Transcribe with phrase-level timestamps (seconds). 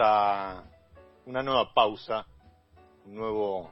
[0.00, 0.64] A
[1.26, 2.26] una nueva pausa,
[3.04, 3.70] un nuevo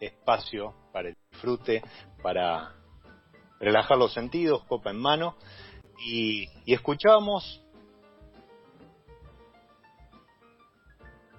[0.00, 1.82] espacio para el disfrute,
[2.20, 2.74] para
[3.60, 5.36] relajar los sentidos, copa en mano,
[6.04, 7.62] y, escuchábamos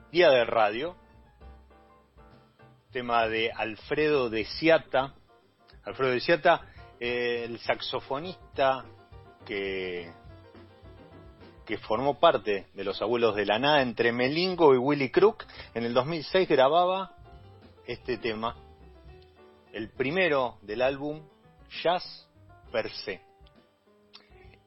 [0.09, 0.96] Día de Radio,
[2.94, 5.16] tema de Alfredo de Ciata,
[5.84, 6.62] Alfredo de Ciata,
[6.98, 8.86] eh, el saxofonista
[9.46, 10.14] que
[11.66, 15.85] que formó parte de Los Abuelos de la Nada entre Melingo y Willy Crook, en
[15.85, 17.16] el 2006 grababa
[17.85, 18.55] este tema,
[19.72, 21.22] el primero del álbum
[21.82, 22.28] Jazz
[22.72, 23.22] Per Se.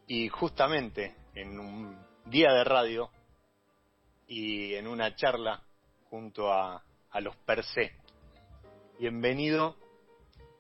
[0.07, 3.11] Y justamente en un día de radio
[4.27, 5.63] y en una charla
[6.09, 7.93] junto a, a los Per Se.
[8.99, 9.77] Bienvenido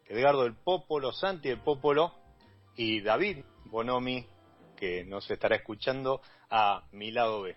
[0.08, 2.12] Edgardo del Popolo, Santi del Popolo
[2.76, 4.26] y David Bonomi
[4.76, 6.20] que nos estará escuchando
[6.50, 7.56] a mi lado B.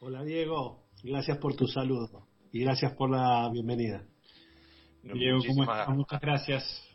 [0.00, 4.04] Hola Diego, gracias por tu saludo y gracias por la bienvenida.
[5.02, 5.88] Diego, ¿cómo estás?
[5.88, 6.88] Muchas gracias.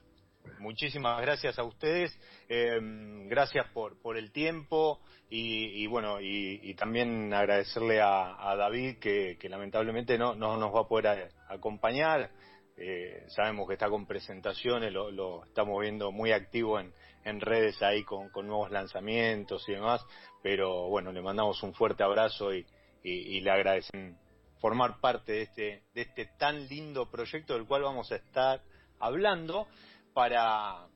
[0.59, 2.17] muchísimas gracias a ustedes,
[2.49, 2.79] eh,
[3.27, 4.99] gracias por, por el tiempo
[5.29, 11.29] y, bueno, y, también agradecerle a, David que, lamentablemente no, no, nos va a poder
[11.49, 12.31] acompañar.
[12.77, 16.93] Eh, sabemos que está con presentaciones, lo, estamos viendo muy activo en,
[17.27, 20.05] en redes ahí con, con, nuevos lanzamientos y demás,
[20.41, 22.65] pero bueno, le mandamos un fuerte abrazo y,
[23.03, 24.17] y le agradecen
[24.59, 28.61] formar parte de este, de este tan lindo proyecto del cual vamos a estar
[28.99, 29.67] hablando.
[30.13, 30.87] Para,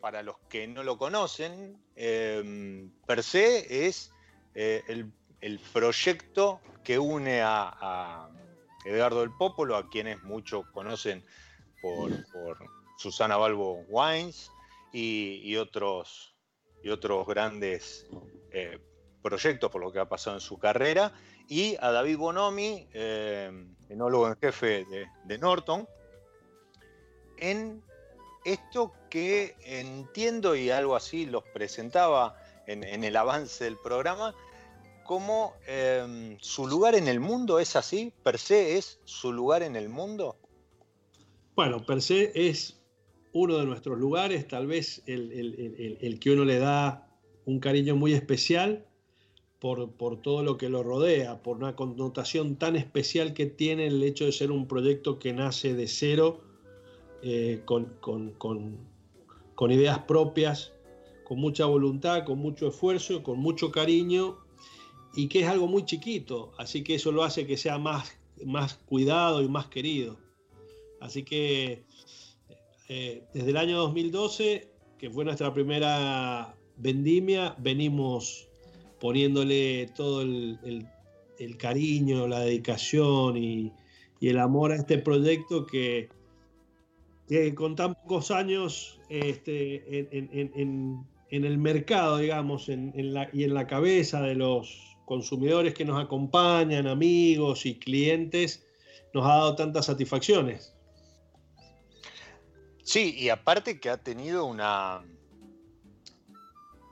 [0.00, 4.10] para los que no lo conocen, eh, per se es
[4.54, 4.82] eh,
[5.40, 8.30] el, proyecto que une a,
[8.86, 11.22] Edgardo del Popolo, a quienes muchos conocen
[11.82, 12.24] por,
[12.96, 14.50] Susana Balbo Wines
[14.92, 16.34] y, otros,
[16.82, 18.06] y otros grandes
[18.50, 18.78] eh,
[19.22, 21.12] proyectos por lo que ha pasado en su carrera,
[21.48, 22.88] y a David Bonomi,
[23.88, 25.86] enólogo en jefe de, de Norton,
[27.38, 27.82] en
[28.44, 32.36] esto que entiendo y algo así los presentaba
[32.66, 34.34] en, el avance del programa,
[35.04, 39.76] como em, su lugar en el mundo es así, per se es su lugar en
[39.76, 40.36] el mundo.
[41.54, 42.75] Bueno, per se es
[43.36, 47.06] uno de nuestros lugares, tal vez el, que uno le da
[47.44, 48.86] un cariño muy especial
[49.58, 49.90] por,
[50.22, 54.32] todo lo que lo rodea, por una connotación tan especial que tiene el hecho de
[54.32, 56.40] ser un proyecto que nace de cero
[57.22, 58.78] eh, con,
[59.70, 60.72] ideas propias,
[61.24, 64.38] con mucha voluntad, con mucho esfuerzo, con mucho cariño
[65.14, 68.16] y que es algo muy chiquito, así que eso lo hace que sea más,
[68.46, 70.16] más cuidado y más querido.
[71.00, 71.84] Así que
[72.88, 74.68] eh, desde el año 2012,
[74.98, 78.48] que fue nuestra primera vendimia, venimos
[79.00, 80.86] poniéndole todo el,
[81.58, 83.72] cariño, la dedicación y,
[84.20, 86.08] y, el amor a este proyecto que,
[87.28, 94.22] que con tan pocos años este, en, el mercado, digamos, la, y en la cabeza
[94.22, 98.64] de los consumidores que nos acompañan, amigos y clientes,
[99.12, 100.75] nos ha dado tantas satisfacciones.
[102.86, 105.02] Sí, y aparte que ha tenido una,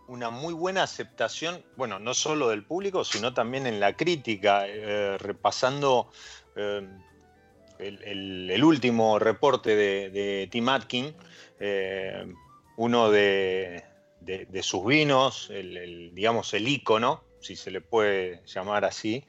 [0.08, 5.16] una muy buena aceptación, bueno, no solo del público, sino también en la crítica, eh,
[5.18, 6.10] repasando
[6.56, 6.84] eh,
[7.78, 11.14] el, último reporte de, Tim Atkin,
[11.60, 12.26] eh,
[12.76, 13.84] uno de,
[14.62, 15.48] sus vinos,
[16.12, 19.24] digamos el ícono, si se le puede llamar así,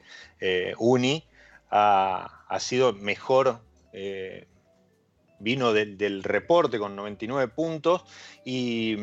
[0.78, 1.28] Uni,
[1.70, 3.60] ha, sido mejor
[5.38, 8.02] vino del reporte con 99 puntos
[8.44, 8.96] y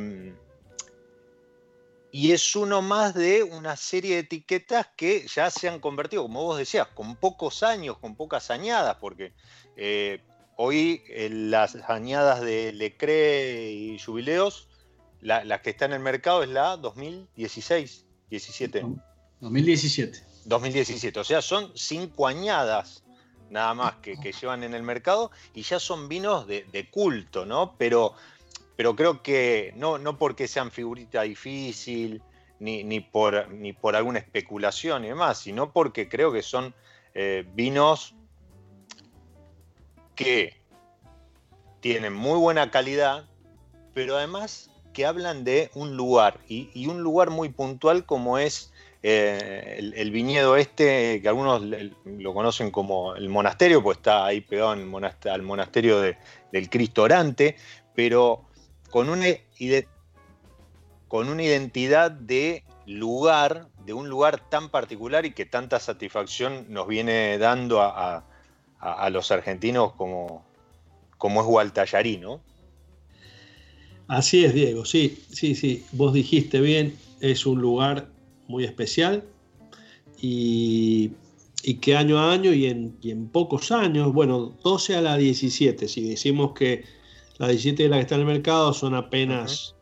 [2.16, 6.44] y es uno más de una serie de etiquetas que ya se han convertido, como
[6.44, 9.34] vos decías, con pocos años, con pocas añadas, porque
[9.78, 10.22] eh,
[10.56, 14.70] hoy eh, las añadas de Lecre y Jubileos,
[15.22, 18.86] la, que está en el mercado es la 2016, 17.
[19.40, 20.24] 2017.
[20.46, 23.03] 2017, o sea, son cinco añadas
[23.50, 27.76] nada más que, llevan en el mercado y ya son vinos de, de culto, ¿no?
[27.78, 28.16] Pero
[28.76, 32.22] pero creo que no, no porque sean figurita difícil,
[32.60, 36.74] ni, ni, por, ni por alguna especulación y demás, sino porque creo que son
[37.14, 38.16] eh, vinos
[40.16, 40.60] que
[41.82, 43.26] tienen muy buena calidad,
[43.94, 48.73] pero además que hablan de un lugar, y, un lugar muy puntual como es
[49.06, 51.62] eh, el, viñedo este, que algunos
[52.06, 57.58] lo conocen como el monasterio, pues está ahí pegado al monasterio del Cristo Orante,
[57.94, 58.46] pero
[58.90, 59.28] con una,
[61.10, 66.88] con una identidad de lugar, de un lugar tan particular y que tanta satisfacción nos
[66.88, 68.24] viene dando a,
[69.12, 70.46] los argentinos como,
[71.18, 72.40] como es Gualtallarí, ¿no?
[74.08, 78.13] Así es, Diego, sí, sí, sí, vos dijiste bien, es un lugar
[78.54, 79.24] muy especial
[80.22, 81.12] y,
[81.82, 85.88] que año a año y en, y en, pocos años, bueno, 12 a la 17,
[85.88, 86.86] si decimos que
[87.40, 89.76] las 17 de las que están en el mercado son apenas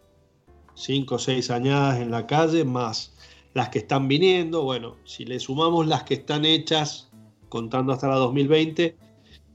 [0.76, 3.14] 5 o 6 añadas en la calle, más
[3.54, 4.64] las que están viniendo.
[4.64, 7.10] Bueno, si le sumamos las que están hechas,
[7.50, 8.96] contando hasta la 2020,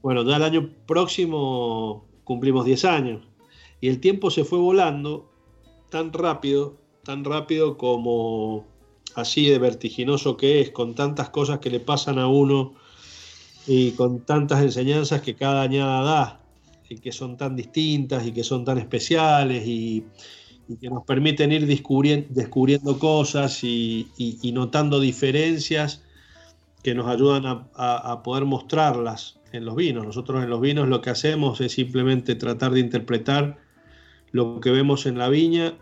[0.01, 3.27] bueno, ya el año próximo cumplimos 10 años.
[3.81, 5.31] Y el tiempo se fue volando
[5.89, 8.65] tan rápido, tan rápido como
[9.17, 12.75] así de vertiginoso que es, con tantas cosas que le pasan a uno
[13.65, 16.39] y con tantas enseñanzas que cada añada da
[16.95, 20.05] que son tan distintas y que son tan especiales y,
[20.81, 24.09] que nos permiten ir descubriendo, cosas y,
[24.53, 26.03] notando diferencias
[26.83, 30.05] que nos ayudan a, poder mostrarlas en los vinos.
[30.05, 33.57] Nosotros en los vinos lo que hacemos es simplemente tratar de interpretar
[34.31, 35.77] lo que vemos en la viña,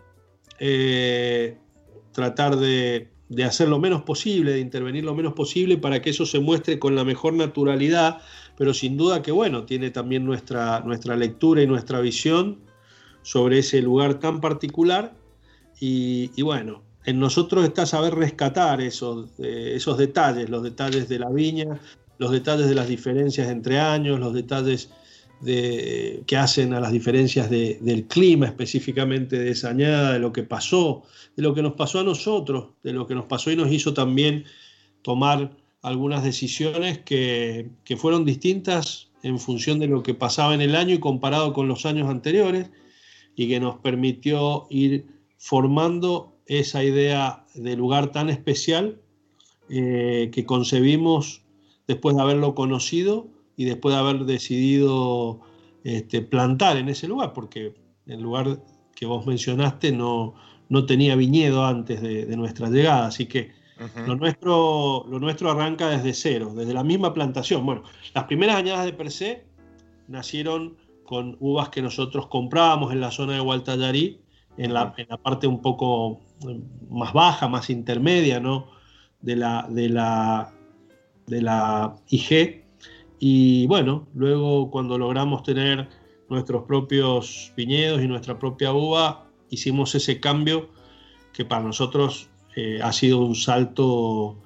[0.60, 1.58] eh,
[2.12, 3.10] tratar de,
[3.44, 6.94] hacer lo menos posible, de intervenir lo menos posible para que eso se muestre con
[6.94, 8.20] la mejor naturalidad,
[8.56, 12.58] pero sin duda que bueno, tiene también nuestra, nuestra lectura y nuestra visión
[13.22, 15.12] sobre ese lugar tan particular.
[15.80, 21.28] Y, bueno, en nosotros está saber rescatar esos, eh, esos detalles, los detalles de la
[21.28, 21.80] viña,
[22.18, 24.90] los detalles de las diferencias entre años, los detalles
[25.40, 30.42] de, que hacen a las diferencias del clima específicamente de esa añada, de lo que
[30.42, 31.02] pasó,
[31.36, 33.94] de lo que nos pasó a nosotros, de lo que nos pasó y nos hizo
[33.94, 34.44] también
[35.02, 40.74] tomar algunas decisiones que, que fueron distintas en función de lo que pasaba en el
[40.74, 42.70] año y comparado con los años anteriores
[43.34, 49.00] y que nos permitió ir formando esa idea de lugar tan especial
[49.68, 51.42] eh, que concebimos
[51.86, 55.40] después de haberlo conocido y después de haber decidido
[55.82, 57.74] este, plantar en ese lugar, porque
[58.06, 58.60] el lugar
[58.94, 60.34] que vos mencionaste no,
[60.68, 63.52] no tenía viñedo antes de, nuestra llegada, así que
[64.06, 67.64] lo, nuestro, lo nuestro arranca desde cero, desde la misma plantación.
[67.64, 67.82] Bueno,
[68.14, 69.46] las primeras añadas de per se
[70.08, 74.20] nacieron con uvas que nosotros comprábamos en la zona de Gualtallarí,
[74.56, 76.60] en la, en la parte un poco eh,
[76.90, 78.68] más baja, más intermedia, ¿no?
[79.20, 80.52] De la, de la,
[81.26, 82.65] de la IG,
[83.18, 85.88] y bueno, luego cuando logramos tener
[86.28, 90.70] nuestros propios viñedos y nuestra propia uva, hicimos ese cambio
[91.32, 94.36] que para nosotros eh, ha sido un salto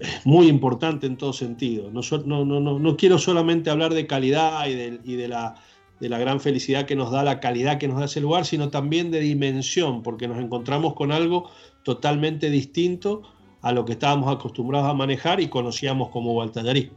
[0.00, 1.90] eh, muy importante en todo sentido.
[1.90, 5.56] No, no, no, no quiero solamente hablar de calidad y, de, la,
[6.00, 8.70] de, la, gran felicidad que nos da la calidad que nos da ese lugar, sino
[8.70, 11.50] también de dimensión, porque nos encontramos con algo
[11.84, 13.22] totalmente distinto
[13.60, 16.92] a lo que estábamos acostumbrados a manejar y conocíamos como Gualtallarí.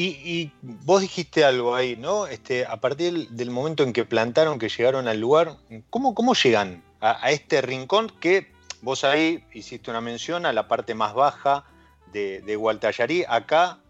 [0.00, 2.28] Y, vos dijiste algo ahí, ¿no?
[2.28, 5.56] Este, a partir del, momento en que plantaron, que llegaron al lugar,
[5.90, 8.46] ¿cómo, cómo llegan a, este rincón que
[8.80, 11.64] vos ahí hiciste una mención a la parte más baja
[12.12, 13.80] de, de acá,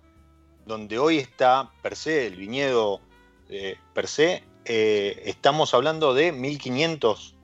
[0.65, 3.01] donde hoy está per se, el viñedo
[3.51, 7.35] eh, per se, eh, estamos hablando de 1500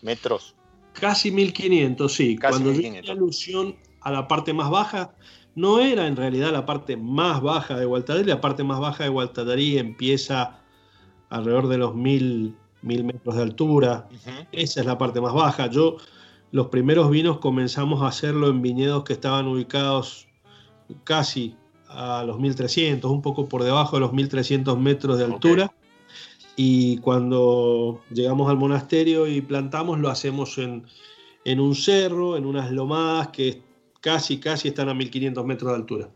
[0.00, 0.54] metros.
[0.94, 2.36] Casi 1500, sí.
[2.36, 3.10] Casi Cuando 1500.
[3.10, 5.14] alusión a la parte más baja,
[5.54, 9.10] no era en realidad la parte más baja de Gualtadarí, la parte más baja de
[9.10, 10.60] Gualtadarí empieza
[11.28, 14.08] alrededor de los mil, metros de altura,
[14.52, 15.68] esa es la parte más baja.
[15.68, 15.96] Yo,
[16.50, 20.28] los primeros vinos comenzamos a hacerlo en viñedos que estaban ubicados
[21.04, 21.56] casi
[21.88, 25.72] a los 1300, un poco por debajo de los 1300 metros de altura.
[26.56, 30.84] Y cuando llegamos al monasterio y plantamos, lo hacemos en,
[31.44, 33.62] en un cerro, en unas lomadas que
[34.04, 36.08] casi, casi están a 1500 metros de altura.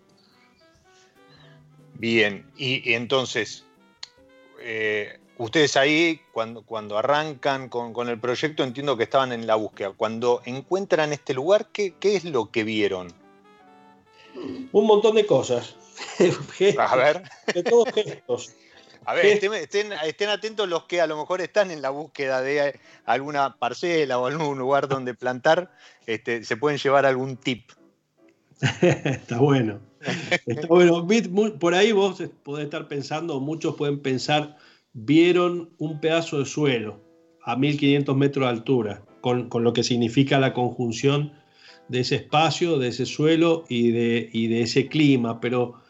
[1.95, 3.65] Bien, y, entonces,
[4.61, 9.93] eh, ustedes ahí, cuando, cuando arrancan con, el proyecto, entiendo que estaban en la búsqueda.
[9.97, 13.09] Cuando encuentran este lugar, ¿qué, es lo que vieron?
[14.71, 15.75] Un montón de cosas.
[16.79, 17.23] a ver.
[17.55, 18.55] De todos gestos.
[19.09, 22.79] A ver, estén, estén, atentos los que a lo mejor están en la búsqueda de
[23.07, 25.73] alguna parcela o algún lugar donde plantar,
[26.05, 27.71] este, se pueden llevar algún tip.
[28.83, 29.81] Está bueno.
[30.45, 31.07] Está bueno.
[31.59, 34.59] Por ahí vos podés estar pensando, muchos pueden pensar,
[34.93, 37.01] vieron un pedazo de suelo
[37.43, 41.33] a 1500 metros de altura, con, lo que significa la conjunción
[41.89, 45.81] de ese espacio, de ese suelo y de, de ese clima, pero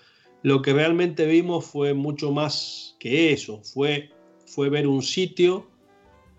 [0.48, 4.08] lo que realmente vimos fue mucho más que eso, fue,
[4.46, 5.66] fue ver un sitio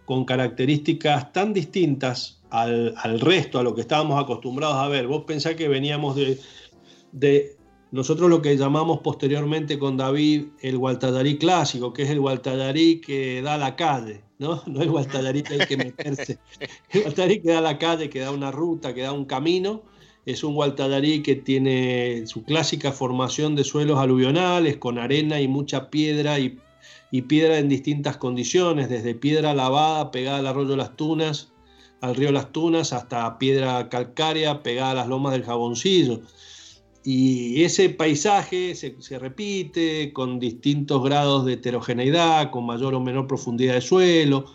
[0.05, 5.05] con características tan distintas al, resto, a lo que estábamos acostumbrados a ver.
[5.05, 6.39] Vos pensás que veníamos de,
[7.11, 7.55] de
[7.91, 13.43] nosotros lo que llamamos posteriormente con David el Gualtallarí clásico, que es el Gualtallarí que
[13.43, 14.63] da la calle, ¿no?
[14.67, 16.39] No el Gualtallarí que hay que meterse.
[16.89, 19.83] El Gualtallarí que da la calle, que da una ruta, que da un camino.
[20.29, 25.89] Es un Gualtallarí que tiene su clásica formación de suelos aluvionales, con arena y mucha
[25.89, 26.59] piedra y,
[27.09, 31.51] y piedra en distintas condiciones, desde piedra lavada pegada al arroyo Las Tunas,
[32.01, 36.21] al río Las Tunas hasta piedra calcárea pegada a las lomas del jaboncillo.
[37.03, 43.73] Y ese paisaje se, repite con distintos grados de heterogeneidad, con mayor o menor profundidad
[43.73, 44.45] de suelo,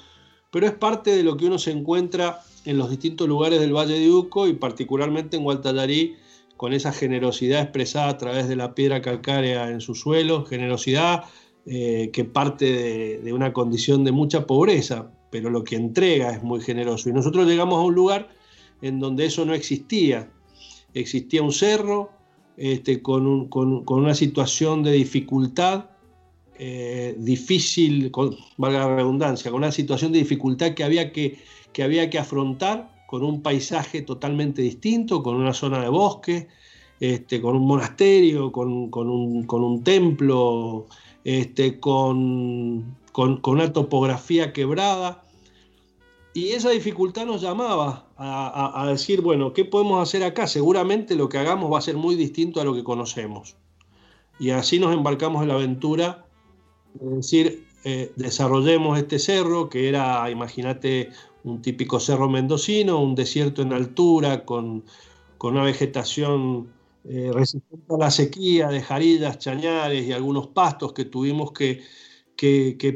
[0.53, 3.99] pero es parte de lo que uno se encuentra en los distintos lugares del Valle
[3.99, 6.17] de Uco y particularmente en Gualtallarí,
[6.57, 11.25] con esa generosidad expresada a través de la piedra calcárea en su suelo, generosidad
[11.67, 16.61] eh, que parte de, una condición de mucha pobreza, pero lo que entrega es muy
[16.61, 17.09] generoso.
[17.09, 18.29] Y nosotros llegamos a un lugar
[18.83, 20.31] en donde eso no existía.
[20.93, 22.11] Existía un cerro
[22.57, 23.49] este, con,
[23.87, 25.87] una situación de dificultad
[26.57, 31.39] eh, difícil, con, valga la redundancia, con una situación de dificultad que había que,
[31.75, 36.49] que había que afrontar con un paisaje totalmente distinto, con una zona de bosque,
[37.01, 40.87] este, con un monasterio, con, un, templo,
[41.25, 42.97] este, con,
[43.45, 45.25] una topografía quebrada.
[46.33, 50.47] Y esa dificultad nos llamaba a, decir, bueno, ¿qué podemos hacer acá?
[50.47, 53.57] Seguramente lo que hagamos va a ser muy distinto a lo que conocemos.
[54.41, 56.27] Y así nos embarcamos en la aventura
[56.95, 61.11] de decir, eh, desarrollemos este cerro, que era, imagínate,
[61.45, 64.85] un típico cerro mendocino, un desierto en altura, con,
[65.39, 66.73] con una vegetación
[67.07, 71.83] eh, resistente a la sequía de jarillas, chañares y algunos pastos que tuvimos que,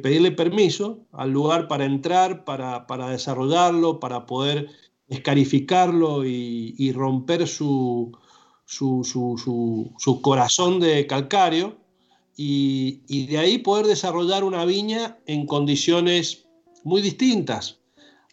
[0.02, 4.68] pedirle permiso al lugar para entrar, para, desarrollarlo, para poder
[5.08, 8.12] escarificarlo y, romper su,
[8.64, 11.76] su, corazón de calcario
[12.34, 16.46] y, de ahí poder desarrollar una viña en condiciones
[16.82, 17.78] muy distintas,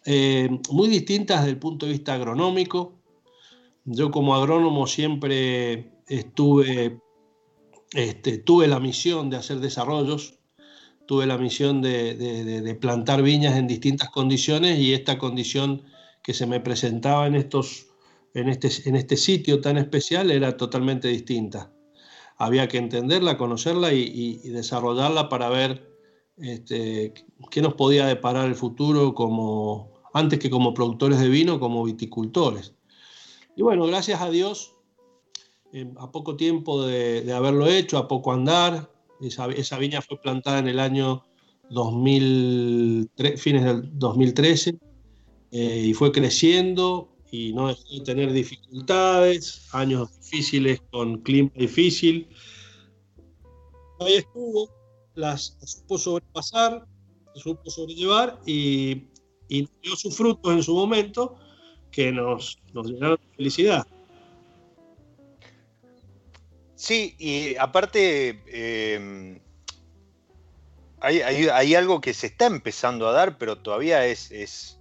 [0.06, 2.94] eh, muy distintas desde el punto de vista agronómico,
[3.84, 7.00] yo como agrónomo siempre estuve,
[7.92, 10.38] este, tuve la misión de hacer desarrollos,
[11.06, 15.82] tuve la misión de, plantar viñas en distintas condiciones y esta condición
[16.22, 17.88] que se me presentaba en, estos,
[18.34, 21.72] en, este, en este sitio tan especial era totalmente distinta.
[22.38, 25.88] Había que entenderla, conocerla y, desarrollarla para ver
[26.36, 27.12] este,
[27.50, 32.72] qué nos podía deparar el futuro como, antes que como productores de vino, como viticultores.
[33.54, 34.72] Y bueno, gracias a Dios,
[35.74, 40.68] eh, a poco tiempo de, haberlo hecho, a poco andar, esa, viña fue plantada en
[40.68, 41.22] el año
[41.68, 44.78] 2003, fines del 2013
[45.50, 52.26] eh, y fue creciendo y no dejó de tener dificultades, años difíciles con clima difícil.
[54.00, 54.70] Ahí estuvo,
[55.14, 56.86] las, supo sobrepasar,
[57.34, 59.08] supo sobrellevar y,
[59.48, 61.36] y dio sus frutos en su momento
[61.90, 63.86] que nos, nos llenaron de felicidad.
[66.74, 69.40] Sí, y aparte eh,
[71.00, 74.78] hay, algo que se está empezando a dar, pero todavía es, es,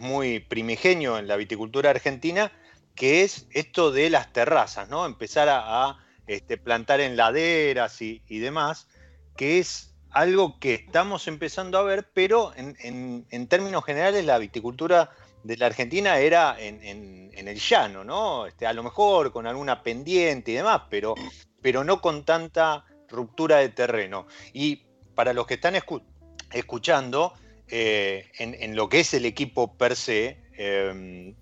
[0.00, 2.52] muy primigenio en la viticultura argentina,
[2.94, 5.04] que es esto de las terrazas, ¿no?
[5.04, 8.88] Empezar a, este, plantar en laderas y, demás,
[9.36, 15.10] que es algo que estamos empezando a ver, pero en, términos generales la viticultura
[15.42, 18.46] de la Argentina era en, el llano, ¿no?
[18.46, 21.14] Este, a lo mejor con alguna pendiente y demás, pero,
[21.84, 24.26] no con tanta ruptura de terreno.
[24.52, 24.82] Y
[25.14, 25.74] para los que están
[26.52, 27.34] escuchando,
[27.68, 31.34] eh, en, lo que es el equipo per se, eh,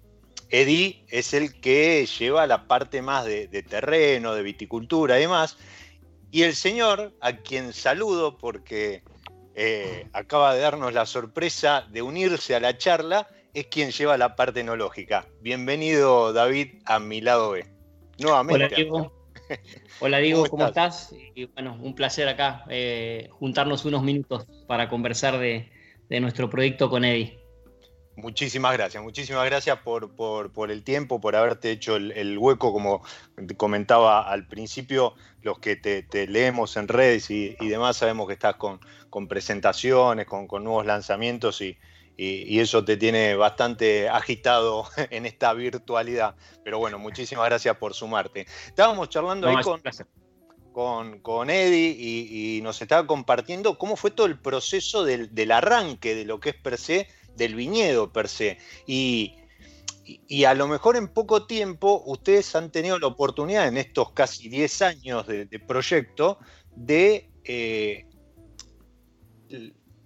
[0.52, 5.56] Eddie es el que lleva la parte más de, terreno, de viticultura y demás.
[6.34, 9.02] Y el señor, a quien saludo porque
[9.54, 14.34] eh, acaba de darnos la sorpresa de unirse a la charla, es quien lleva la
[14.34, 15.26] parte enológica.
[15.42, 17.66] Bienvenido, David, a mi lado B.
[18.18, 18.64] Nuevamente.
[18.64, 19.12] Hola, Diego.
[20.00, 21.14] Hola, Diego, ¿cómo, estás?
[21.34, 25.70] Y bueno, un placer acá eh, juntarnos unos minutos para conversar de,
[26.18, 27.41] nuestro proyecto con Eddie.
[28.22, 33.02] Muchísimas gracias, muchísimas gracias por, el tiempo, por haberte hecho el, hueco, como
[33.56, 38.78] comentaba al principio, los que te, leemos en redes y, demás, sabemos que estás con,
[39.28, 41.76] presentaciones, con, con nuevos lanzamientos y,
[42.16, 46.36] y, eso te tiene bastante agitado en esta virtualidad.
[46.62, 48.46] Pero bueno, muchísimas gracias por sumarte.
[48.68, 49.56] Estábamos charlando ahí
[50.72, 56.24] con, con, Eddie y, nos estaba compartiendo cómo fue todo el proceso del, arranque de
[56.24, 58.58] lo que es per se, del viñedo per se.
[58.86, 59.36] Y,
[60.04, 64.48] y, a lo mejor en poco tiempo ustedes han tenido la oportunidad en estos casi
[64.48, 66.38] 10 años de, proyecto
[66.74, 68.06] de eh,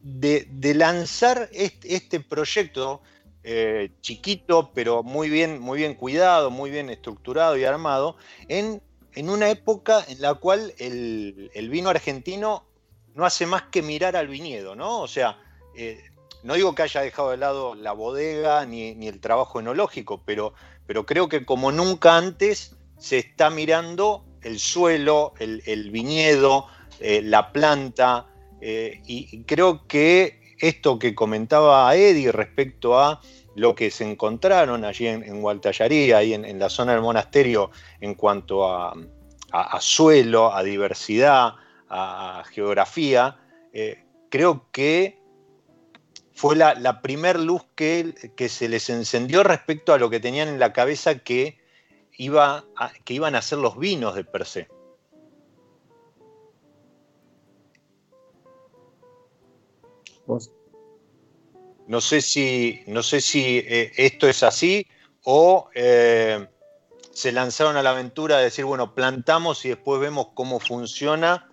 [0.06, 3.02] de, lanzar este, proyecto
[3.42, 8.16] eh, chiquito, pero muy bien, muy bien cuidado, muy bien estructurado y armado,
[8.48, 8.80] en,
[9.16, 12.66] una época en la cual el, vino argentino
[13.14, 15.00] no hace más que mirar al viñedo, ¿no?
[15.00, 15.38] O sea,
[15.74, 16.04] eh,
[16.46, 20.54] no digo que haya dejado de lado la bodega ni, el trabajo enológico, pero,
[20.86, 26.68] pero creo que como nunca antes se está mirando el suelo, el, viñedo,
[27.00, 28.28] eh, la planta,
[28.60, 33.20] eh, y creo que esto que comentaba Eddie respecto a
[33.56, 35.44] lo que se encontraron allí en, en
[36.14, 38.94] ahí en, la zona del monasterio, en cuanto a,
[39.80, 41.54] suelo, a diversidad,
[41.88, 43.36] a, geografía,
[43.72, 45.25] eh, creo que
[46.36, 50.48] fue la, la primer luz que, que, se les encendió respecto a lo que tenían
[50.48, 51.58] en la cabeza que,
[52.18, 52.66] iba
[53.06, 54.68] que iban a ser los vinos de per se.
[61.86, 64.86] No sé si, no sé si eh, esto es así
[65.24, 66.46] o eh,
[67.12, 71.48] se lanzaron a la aventura de decir, bueno, plantamos y después vemos cómo funciona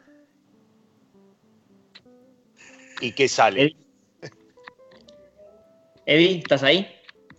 [2.99, 3.77] y qué sale.
[6.05, 6.87] Eddie, ¿estás ahí?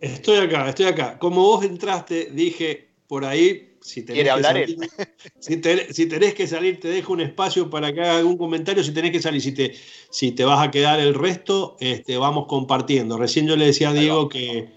[0.01, 1.19] Estoy acá, estoy acá.
[1.19, 4.77] Como vos entraste, dije por ahí, si tenés, que salir,
[5.39, 8.83] si, tenés que salir, te dejo un espacio para que haga algún comentario.
[8.83, 9.75] Si tenés que salir, si te,
[10.11, 13.19] si te vas a quedar el resto, este, vamos compartiendo.
[13.19, 14.71] Recién yo le decía a Diego que,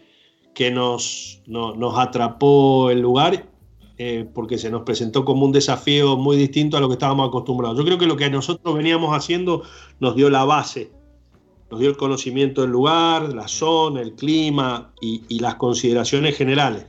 [0.53, 3.49] que nos, nos atrapó el lugar
[3.97, 7.77] eh, porque se nos presentó como un desafío muy distinto a lo que estábamos acostumbrados.
[7.77, 9.63] Yo creo que lo que nosotros veníamos haciendo
[9.99, 10.91] nos dio la base
[11.69, 16.85] nos dio el conocimiento del lugar, la zona, el clima y, las consideraciones generales.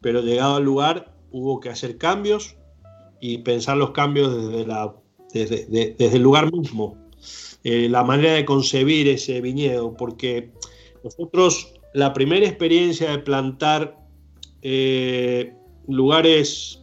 [0.00, 2.56] Pero llegado al lugar hubo que hacer cambios
[3.20, 4.94] y pensar los cambios desde, la,
[5.32, 6.96] desde, el lugar mismo,
[7.64, 10.52] eh, la manera de concebir ese viñedo, porque
[11.02, 13.98] nosotros la primera experiencia de plantar
[14.62, 15.54] eh,
[15.88, 16.82] lugares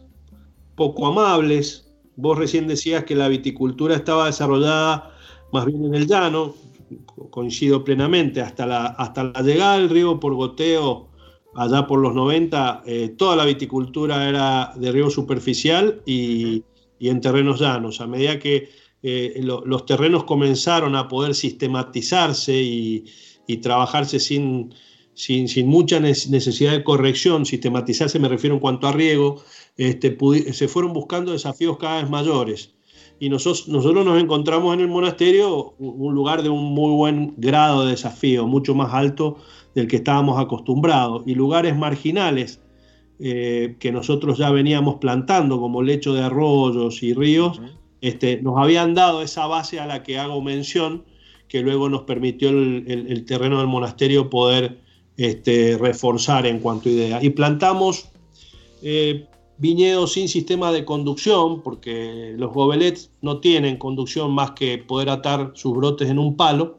[0.74, 5.14] poco amables, vos recién decías que la viticultura estaba desarrollada
[5.52, 6.54] más bien en el llano,
[7.30, 11.08] coincido plenamente, hasta la, hasta la llegada del río por goteo,
[11.54, 16.64] allá por los 90, eh, toda la viticultura era de río superficial y,
[17.00, 18.00] en terrenos llanos.
[18.00, 18.70] A medida que
[19.02, 23.04] eh, los terrenos comenzaron a poder sistematizarse y,
[23.60, 24.72] trabajarse sin,
[25.12, 29.42] sin, mucha necesidad de corrección, sistematizarse me refiero en cuanto a riego,
[29.76, 30.16] este,
[30.54, 32.72] se fueron buscando desafíos cada vez mayores
[33.22, 37.84] y nosotros, nosotros nos encontramos en el monasterio un lugar de un muy buen grado
[37.84, 39.36] de desafío, mucho más alto
[39.76, 42.60] del que estábamos acostumbrados, y lugares marginales
[43.20, 47.60] eh, que nosotros ya veníamos plantando, como lecho de arroyos y ríos,
[48.00, 51.04] este, nos habían dado esa base a la que hago mención,
[51.46, 54.80] que luego nos permitió el, terreno del monasterio poder
[55.16, 57.22] este, reforzar en cuanto a idea.
[57.22, 58.08] Y plantamos
[58.82, 59.28] eh,
[59.62, 65.52] viñedos sin sistema de conducción, porque los gobelets no tienen conducción más que poder atar
[65.54, 66.78] sus brotes en un palo,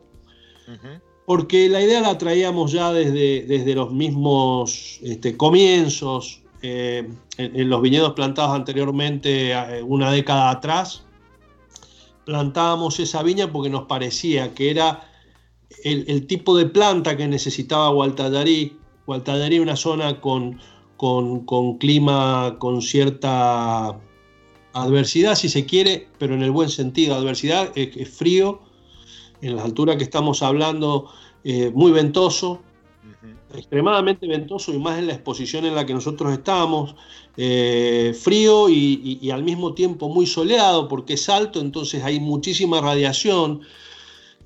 [1.26, 7.82] porque la idea la traíamos ya desde, desde los mismos este, comienzos, eh, en, los
[7.82, 11.06] viñedos plantados anteriormente, eh, una década atrás,
[12.26, 15.10] plantábamos esa viña porque nos parecía que era
[15.86, 18.78] el, tipo de planta que necesitaba Gualtallarí.
[19.06, 20.60] Gualtallarí, una zona con
[20.98, 24.00] con, clima con cierta
[24.74, 27.16] adversidad, si se quiere, pero en el buen sentido.
[27.16, 28.62] Adversidad es, frío,
[29.42, 31.10] en la altura que estamos hablando,
[31.44, 32.62] eh, muy ventoso,
[33.54, 36.96] extremadamente ventoso y más en la exposición en la que nosotros estamos,
[37.38, 43.62] eh, frío y, al mismo tiempo muy soleado porque es alto, entonces hay muchísima radiación.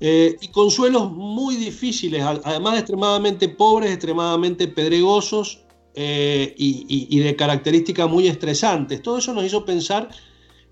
[0.00, 5.60] Eh, y con suelos muy difíciles, además extremadamente pobres, extremadamente pedregosos
[6.00, 9.02] eh, y, de características muy estresantes.
[9.02, 10.08] Todo eso nos hizo pensar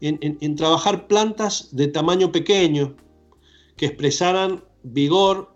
[0.01, 2.95] en, trabajar plantas de tamaño pequeño
[3.77, 5.53] que expresaran vigor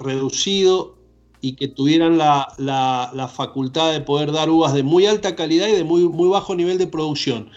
[0.00, 0.98] reducido
[1.40, 5.84] y que tuvieran la, facultad de poder dar uvas de muy alta calidad y de
[5.84, 7.50] muy, muy bajo nivel de producción.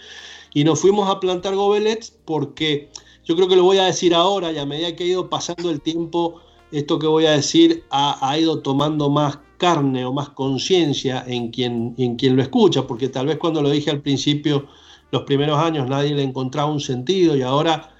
[0.54, 2.88] Y nos fuimos a plantar gobelets porque
[3.24, 5.70] yo creo que lo voy a decir ahora y a medida que ha ido pasando
[5.70, 10.30] el tiempo, esto que voy a decir ha, ha ido tomando más carne o más
[10.30, 14.66] conciencia en quien, en quien lo escucha, porque tal vez cuando lo dije al principio,
[15.10, 17.94] los primeros años nadie le encontraba un sentido y ahora,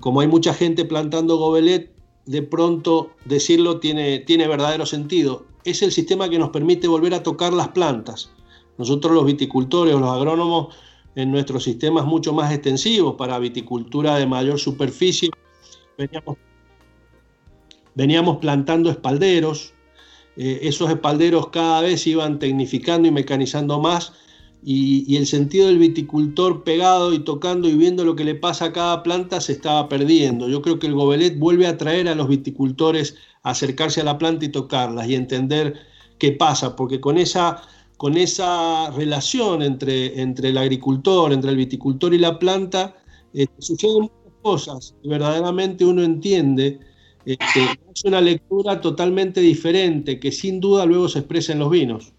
[0.00, 1.92] como hay mucha gente plantando gobelet,
[2.26, 5.46] de pronto decirlo tiene, tiene verdadero sentido.
[5.64, 8.30] Es el sistema que nos permite volver a tocar las plantas.
[8.76, 10.74] Nosotros los viticultores los agrónomos
[11.14, 15.30] en nuestros sistemas mucho más extensivos para viticultura de mayor superficie,
[15.96, 16.36] veníamos,
[17.94, 19.74] veníamos plantando espalderos,
[20.40, 24.12] eh, esos espalderos cada vez iban tecnificando y mecanizando más
[24.62, 28.72] y, el sentido del viticultor pegado y tocando y viendo lo que le pasa a
[28.72, 30.48] cada planta se estaba perdiendo.
[30.48, 34.16] Yo creo que el gobelet vuelve a traer a los viticultores a acercarse a la
[34.16, 35.74] planta y tocarlas y entender
[36.18, 37.60] qué pasa, porque con esa,
[37.96, 42.94] con esa relación entre, entre el agricultor, entre el viticultor y la planta,
[43.34, 46.78] eh, suceden muchas cosas verdaderamente uno entiende
[47.28, 52.14] este, es una lectura totalmente diferente que sin duda luego se expresa en los vinos.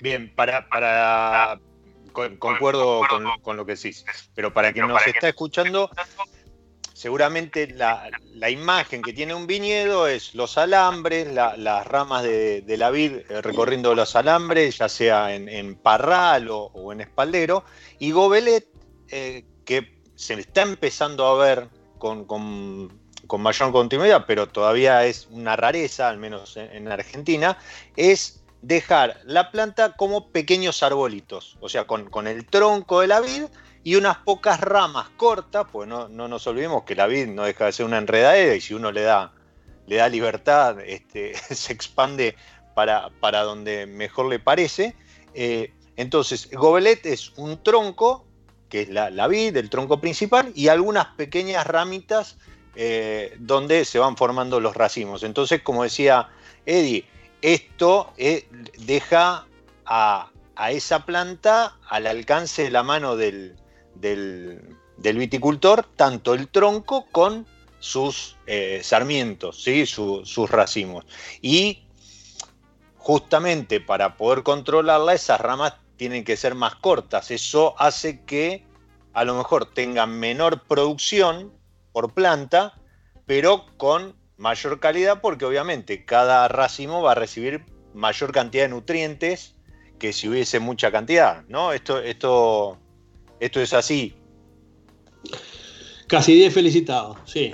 [0.00, 1.60] Bien, para, para
[2.38, 3.02] concuerdo
[3.42, 5.90] con, lo que decís, pero para quien nos está escuchando,
[6.94, 8.08] seguramente la,
[8.48, 13.94] imagen que tiene un viñedo es los alambres, las ramas de, la vid eh, recorriendo
[13.94, 17.64] los alambres, ya sea en, parral o, en espaldero,
[17.98, 18.66] y gobelet,
[19.10, 23.05] eh, que se está empezando a ver con con
[23.38, 27.58] mayor continuidad, pero todavía es una rareza, al menos en, Argentina,
[27.96, 33.44] es dejar la planta como pequeños arbolitos, o sea, con, el tronco de la vid
[33.84, 37.72] y unas pocas ramas cortas, pues no, nos olvidemos que la vid no deja de
[37.72, 39.32] ser una enredadera y si uno le da,
[39.86, 42.36] le da libertad, este, se expande
[42.74, 44.96] para, para, donde mejor le parece.
[45.34, 48.26] Eh, entonces, gobelet es un tronco,
[48.68, 52.36] que es la, la vid, el tronco principal, y algunas pequeñas ramitas
[52.78, 55.22] eh, donde se van formando los racimos.
[55.22, 56.28] Entonces, como decía
[56.66, 57.06] Eddie,
[57.40, 58.46] esto eh,
[58.78, 59.46] deja
[59.86, 60.30] a,
[60.70, 63.56] esa planta al alcance de la mano del,
[64.94, 67.46] viticultor, tanto el tronco con
[67.78, 69.86] sus eh, sarmientos, ¿sí?
[69.86, 71.06] sus racimos.
[71.40, 71.82] Y
[72.98, 77.30] justamente para poder controlarla, esas ramas tienen que ser más cortas.
[77.30, 78.66] Eso hace que
[79.14, 81.52] a lo mejor tengan menor producción
[81.96, 82.74] por planta,
[83.24, 89.54] pero con mayor calidad porque obviamente cada racimo va a recibir mayor cantidad de nutrientes
[89.98, 91.72] que si hubiese mucha cantidad, ¿no?
[91.72, 92.78] Esto, esto,
[93.40, 94.14] esto es así.
[96.06, 97.50] Casi 10 felicitados, sí.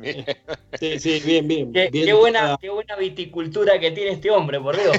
[0.00, 0.24] bien.
[0.80, 1.70] Sí, sí, bien, bien.
[1.70, 4.96] Qué, buena, qué buena viticultura que tiene este hombre, por Dios.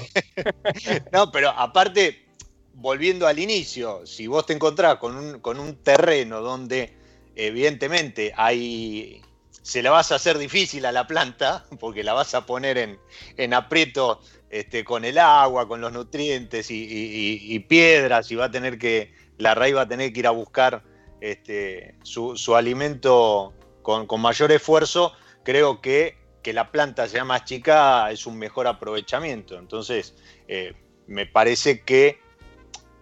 [1.12, 2.28] no, pero aparte,
[2.76, 6.99] volviendo al inicio, si vos te encontrás con un, con un terreno donde
[7.36, 9.22] evidentemente hay,
[9.62, 13.00] se la vas a hacer difícil a la planta, porque la vas a poner en,
[13.38, 18.78] en aprieto este, con el agua, con los nutrientes y, piedras, y va a tener
[18.78, 20.84] que, la raíz va a tener que ir a buscar
[21.22, 25.14] este, su, alimento con, mayor esfuerzo,
[25.44, 29.60] creo que que la planta sea más chica es un mejor aprovechamiento.
[29.60, 30.16] Entonces,
[30.48, 30.74] eh,
[31.06, 32.20] me parece que,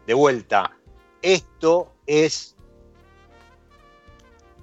[0.08, 0.76] de vuelta,
[1.22, 2.57] esto es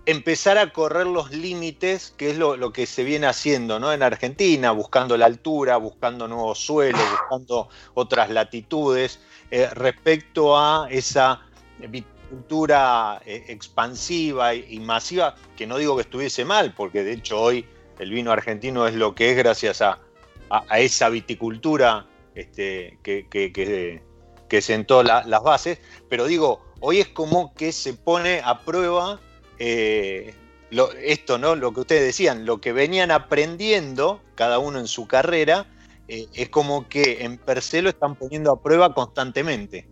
[0.06, 3.92] empezar a correr los límites, que es lo, que se viene haciendo ¿no?
[3.92, 11.40] en Argentina, buscando la altura, buscando nuevos suelos, buscando otras latitudes, eh, respecto a esa
[11.78, 17.66] viticultura eh, expansiva y, masiva, que no digo que estuviese mal, porque de hecho hoy
[17.98, 20.00] el vino argentino es lo que es gracias a,
[20.76, 27.94] esa viticultura este, que, que, sentó las bases, pero digo, hoy es como que se
[27.94, 29.18] pone a prueba
[29.66, 30.34] eh,
[31.02, 31.56] esto, ¿no?
[31.56, 35.64] Lo que ustedes decían, lo que venían aprendiendo cada uno en su carrera,
[36.06, 39.86] eh, es como que en per se lo están poniendo a prueba constantemente.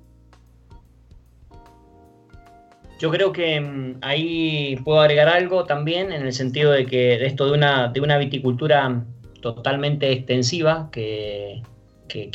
[2.98, 7.46] Yo creo que mm, ahí puedo agregar algo también en el sentido de que esto
[7.46, 9.06] de una, de una viticultura
[9.40, 11.62] totalmente extensiva, que,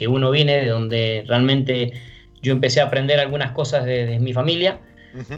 [0.10, 1.94] uno viene de donde realmente
[2.42, 4.80] yo empecé a aprender algunas cosas de mi familia,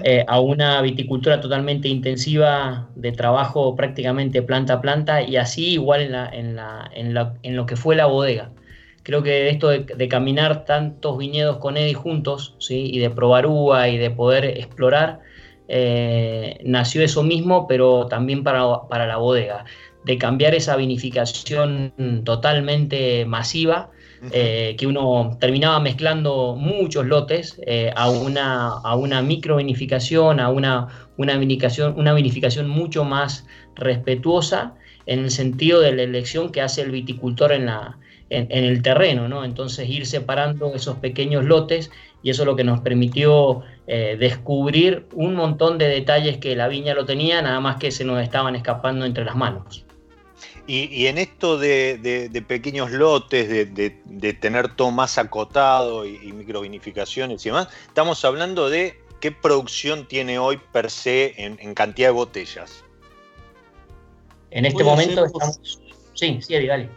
[0.03, 6.01] eh, a una viticultura totalmente intensiva de trabajo prácticamente planta a planta y así igual
[6.01, 8.51] en, la, en, la, en, la, en lo que fue la bodega.
[9.03, 12.89] Creo que esto de, caminar tantos viñedos con Eddie juntos ¿sí?
[12.91, 15.21] y de probar uva y de poder explorar,
[15.67, 19.65] eh, nació eso mismo, pero también para, para la bodega,
[20.03, 23.91] de cambiar esa vinificación totalmente masiva
[24.31, 31.09] eh, que uno terminaba mezclando muchos lotes eh, a, una, a una microvinificación, a una,
[31.17, 36.81] una, vinificación, una vinificación mucho más respetuosa en el sentido de la elección que hace
[36.81, 37.97] el viticultor en, la,
[38.29, 39.45] en, el terreno, ¿no?
[39.45, 41.89] Entonces ir separando esos pequeños lotes
[42.21, 46.67] y eso es lo que nos permitió eh, descubrir un montón de detalles que la
[46.67, 49.85] viña lo tenía, nada más que se nos estaban escapando entre las manos.
[50.71, 57.69] Y, en esto de, pequeños lotes, de, tener todo más acotado y, microvinificaciones y demás,
[57.87, 62.83] estamos hablando de qué producción tiene hoy per se en, cantidad de botellas.
[64.51, 65.59] En este momento estamos...
[66.13, 66.87] Sí, sí, dale.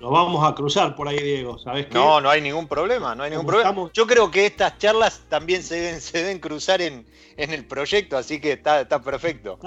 [0.00, 1.94] Nos vamos a cruzar por ahí, Diego, ¿sabes qué?
[1.94, 3.90] No, no hay ningún problema, no hay ningún problema.
[3.92, 7.04] Yo creo que estas charlas también se deben, se deben cruzar en,
[7.36, 9.58] el proyecto, así que está, está perfecto.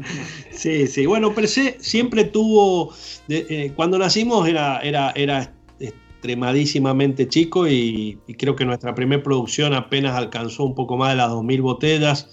[0.50, 2.94] sí, sí, bueno, pero siempre tuvo,
[3.28, 10.14] eh, cuando nacimos era, era, era extremadísimamente chico y, creo que nuestra primera producción apenas
[10.14, 12.28] alcanzó un poco más de las 2.000 botellas.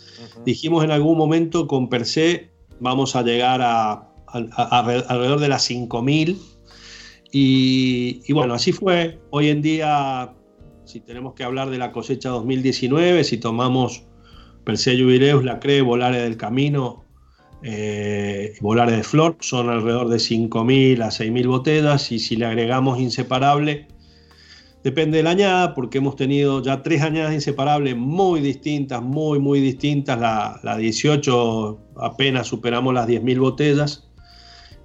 [0.45, 6.38] Dijimos en algún momento con per se vamos a llegar a, alrededor de las 5.000
[7.32, 9.20] y, bueno, así fue.
[9.30, 10.34] Hoy en día,
[10.86, 14.04] si tenemos que hablar de la cosecha 2019, si tomamos
[14.63, 17.06] Persea Jubileus, La Cree, Volare del Camino,
[17.63, 23.00] eh, Volare de Flor, son alrededor de 5.000 a 6.000 botellas y si le agregamos
[23.00, 23.88] Inseparable,
[24.84, 29.60] Depende de la añada, porque hemos tenido ya tres añadas inseparables muy distintas, muy, muy
[29.60, 30.18] distintas.
[30.18, 34.09] La 18 apenas superamos las 10.000 botellas.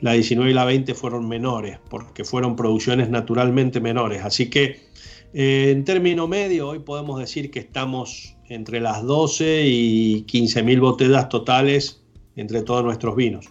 [0.04, 4.22] La 19 y la 20 fueron menores, porque fueron producciones naturalmente menores.
[4.22, 4.82] Así que
[5.32, 11.30] eh, en término medio, hoy podemos decir que estamos entre las 12 y 15.000 botellas
[11.30, 12.02] totales
[12.36, 13.46] entre todos nuestros vinos.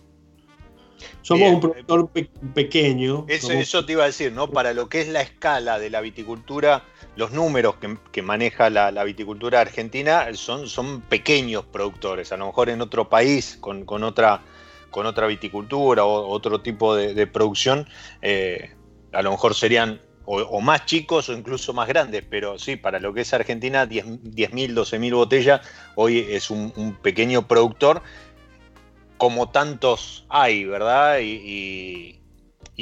[1.23, 2.11] Somos un productor
[2.53, 3.25] pequeño.
[3.27, 4.51] Eso, te iba a decir, ¿no?
[4.51, 6.83] Para lo que es la escala de la viticultura,
[7.15, 7.77] los números
[8.11, 12.31] que, maneja la, viticultura argentina son, son pequeños productores.
[12.31, 14.41] A lo mejor en otro país, con, otra,
[14.93, 17.85] con otra viticultura o otro tipo de, producción,
[18.21, 18.73] eh,
[19.11, 23.13] a lo mejor serían o, más chicos o incluso más grandes, pero sí, para lo
[23.13, 25.61] que es Argentina, 10.000, 12.000 botellas,
[25.95, 28.01] hoy es un pequeño productor
[29.23, 31.19] como tantos hay, ¿verdad?
[31.21, 32.19] Y,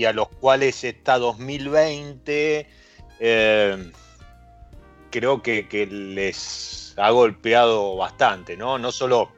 [0.07, 2.67] a los cuales está 2020
[3.19, 3.91] eh,
[5.11, 8.79] creo que, les ha golpeado bastante, ¿no?
[8.79, 9.31] No solo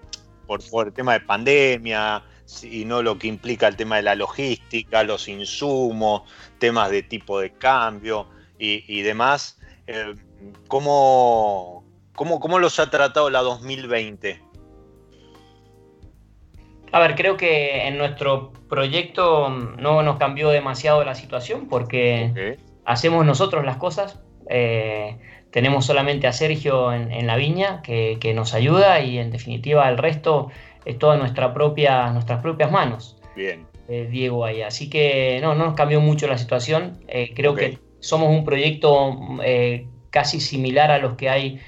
[0.47, 5.27] por, el tema de pandemia, sino lo que implica el tema de la logística, los
[5.27, 6.23] insumos,
[6.59, 9.59] temas de tipo de cambio y, demás.
[9.87, 10.15] Eh,
[10.67, 11.83] ¿cómo,
[12.15, 14.41] cómo, cómo los ha tratado la 2020?
[16.93, 23.25] A ver, creo que en nuestro proyecto no nos cambió demasiado la situación porque hacemos
[23.25, 24.19] nosotros las cosas.
[24.47, 25.17] Eh,
[25.49, 30.49] tenemos solamente a Sergio en, la viña que, nos ayuda y en definitiva el resto
[30.85, 33.17] es toda nuestra propia, nuestras propias manos.
[33.35, 33.65] Bien.
[33.87, 34.61] Eh, Diego ahí.
[34.61, 36.99] Así que no, no nos cambió mucho la situación.
[37.07, 39.17] Eh, creo que somos un proyecto
[40.09, 41.59] casi similar a los que hay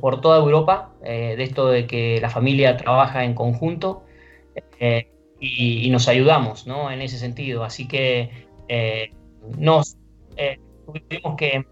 [0.00, 4.04] por toda Europa, de esto de que la familia trabaja en conjunto.
[4.78, 6.90] Eh, y, nos ayudamos ¿no?
[6.90, 7.64] en ese sentido.
[7.64, 8.30] Así que
[8.68, 9.10] eh,
[9.58, 9.96] nos
[10.36, 11.64] eh, tuvimos que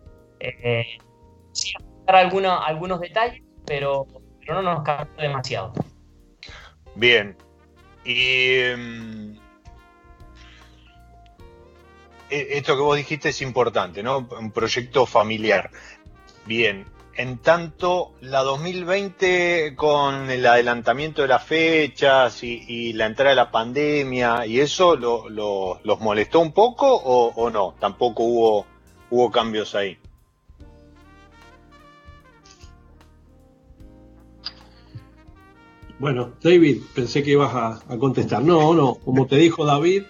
[1.53, 1.73] sí,
[2.07, 4.07] algunos detalles, pero,
[4.47, 5.73] no nos cambió demasiado.
[6.99, 7.37] Bien.
[8.05, 9.39] Y mm,
[12.29, 14.29] e, esto que vos dijiste es importante, ¿no?
[14.39, 15.71] Un proyecto familiar.
[16.45, 23.37] Bien, en tanto, la 2020 con el adelantamiento de las fechas y, la entrada de
[23.37, 27.77] la pandemia y eso, ¿los molestó un poco o, no?
[27.79, 28.67] Tampoco hubo,
[29.11, 29.99] hubo cambios ahí.
[35.99, 38.45] Bueno, David, pensé que ibas a, contestar.
[38.45, 40.03] No, no, como te dijo David,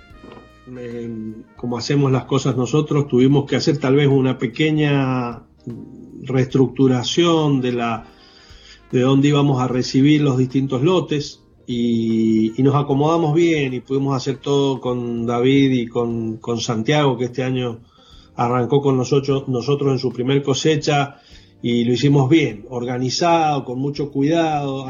[1.57, 5.44] como hacemos las cosas nosotros, tuvimos que hacer tal vez una pequeña
[6.22, 8.07] reestructuración de la
[8.92, 14.38] de dónde íbamos a recibir los distintos lotes y, nos acomodamos bien y pudimos hacer
[14.38, 17.81] todo con David y con, Santiago que este año
[18.35, 21.16] arrancó con nosotros, nosotros en su primer cosecha
[21.61, 24.87] y lo hicimos bien, organizado, con mucho cuidado.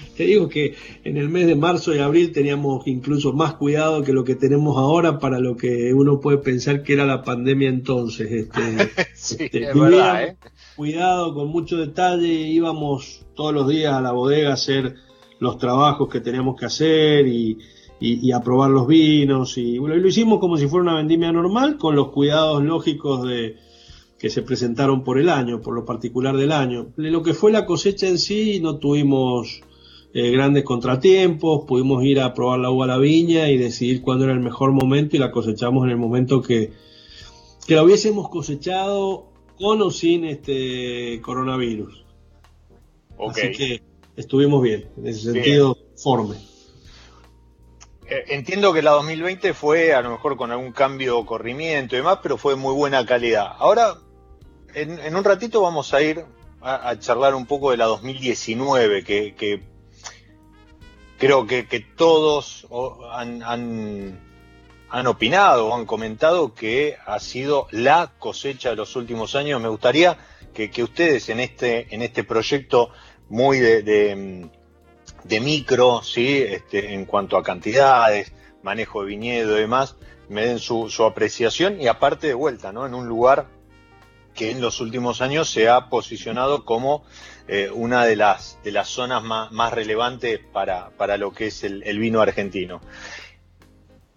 [0.16, 4.12] Te digo que en el mes de marzo y abril teníamos incluso más cuidado que
[4.12, 8.30] lo que tenemos ahora para lo que uno puede pensar que era la pandemia entonces.
[8.30, 8.90] Este,
[9.48, 10.36] este ¿eh?
[10.76, 14.94] Cuidado, con mucho detalle, íbamos todos los días a la bodega a hacer
[15.38, 17.58] los trabajos que teníamos que hacer y,
[18.32, 19.58] a probar los vinos.
[19.58, 23.56] Y bueno, lo hicimos como si fuera una vendimia normal, con los cuidados lógicos de
[24.18, 26.88] que se presentaron por el año, por lo particular del año.
[26.96, 29.62] Lo que fue la cosecha en sí, no tuvimos
[30.12, 34.24] eh, grandes contratiempos, pudimos ir a probar la uva a la viña y decidir cuándo
[34.24, 36.72] era el mejor momento y la cosechamos en el momento que,
[37.66, 42.04] que la hubiésemos cosechado con o sin este coronavirus.
[43.28, 43.82] Así que
[44.16, 46.36] estuvimos bien, en ese sentido, forme.
[48.08, 51.98] Eh, entiendo que la 2020 fue a lo mejor con algún cambio o corrimiento y
[51.98, 53.52] demás, pero fue muy buena calidad.
[53.58, 53.98] Ahora,
[54.74, 56.24] en, un ratito vamos a ir
[56.60, 59.69] a, charlar un poco de la 2019, que, que
[61.20, 62.66] creo que, todos
[63.12, 69.60] han, han, opinado o han comentado que ha sido la cosecha de los últimos años.
[69.60, 70.16] Me gustaría
[70.54, 72.90] que, ustedes en este, en este proyecto
[73.28, 74.48] muy de,
[75.42, 76.38] micro, ¿sí?
[76.38, 79.96] Este, en cuanto a cantidades, manejo de viñedo y demás,
[80.30, 82.86] me den su, su apreciación y aparte de vuelta, ¿no?
[82.86, 83.46] En un lugar
[84.34, 87.04] que en los últimos años se ha posicionado como
[87.52, 92.20] eh, una de las, de las zonas más, relevantes para, lo que es el, vino
[92.20, 92.80] argentino.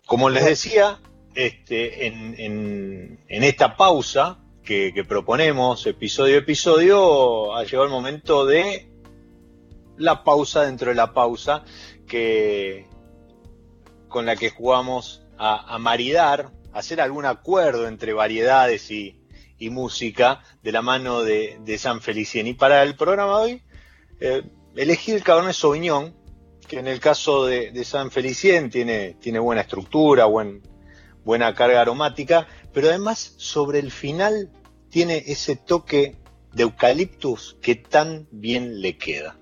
[0.06, 1.00] Como les decía,
[1.34, 8.88] este, en, esta pausa que, proponemos episodio a episodio, ha llegado el momento de
[9.98, 11.64] la pausa dentro de la pausa
[12.08, 12.86] que,
[14.10, 19.23] con la que jugamos a, maridar, hacer algún acuerdo entre variedades y,
[19.64, 22.48] y música de la mano de, San Felicien.
[22.48, 23.64] Y para el programa de hoy
[24.20, 24.44] eh,
[24.76, 26.14] elegí el Cabernet Sauvignon,
[26.68, 30.62] que en el caso de, San Felicien tiene, tiene buena estructura, buen,
[31.24, 34.52] buena carga aromática, pero además sobre el final
[34.90, 36.18] tiene ese toque
[36.52, 39.38] de eucaliptus que tan bien le queda.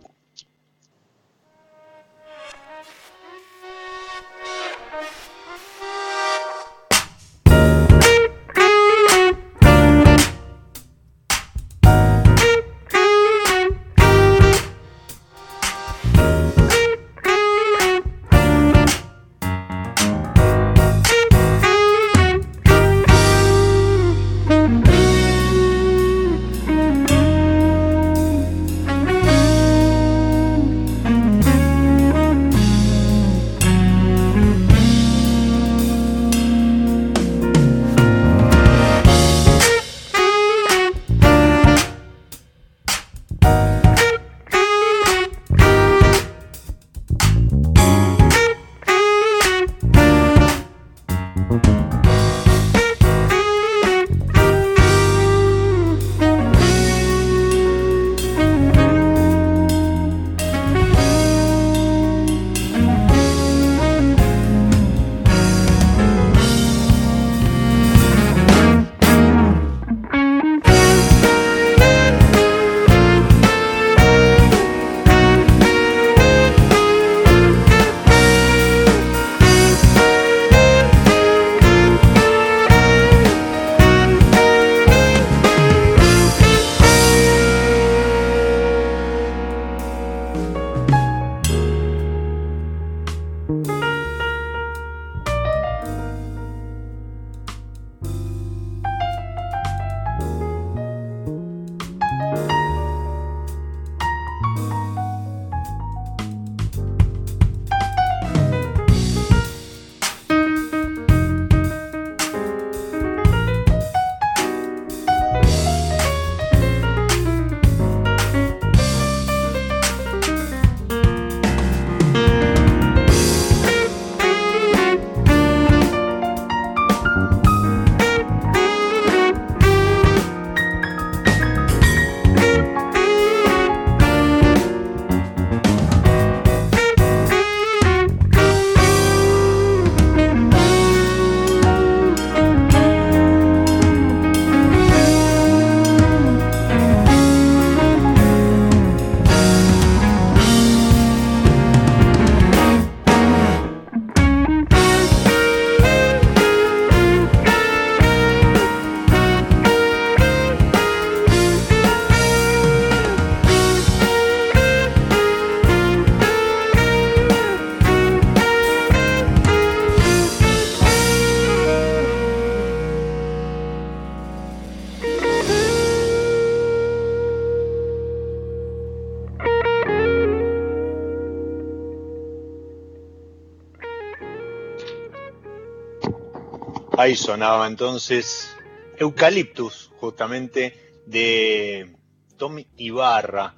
[187.15, 188.55] Sonaba entonces
[188.97, 191.95] Eucaliptus, justamente de
[192.37, 193.55] Tommy Ibarra,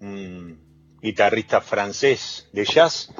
[0.00, 3.12] un guitarrista francés de jazz,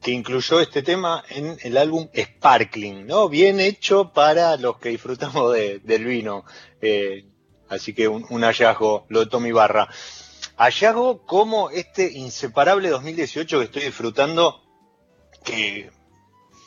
[0.00, 3.28] que incluyó este tema en el álbum Sparkling, ¿no?
[3.28, 6.44] Bien hecho para los que disfrutamos del vino.
[6.80, 7.26] Eh,
[7.68, 9.88] así que un, hallazgo, lo de Tommy Ibarra.
[10.56, 14.62] Hallazgo como este inseparable 2018 que estoy disfrutando,
[15.44, 15.90] que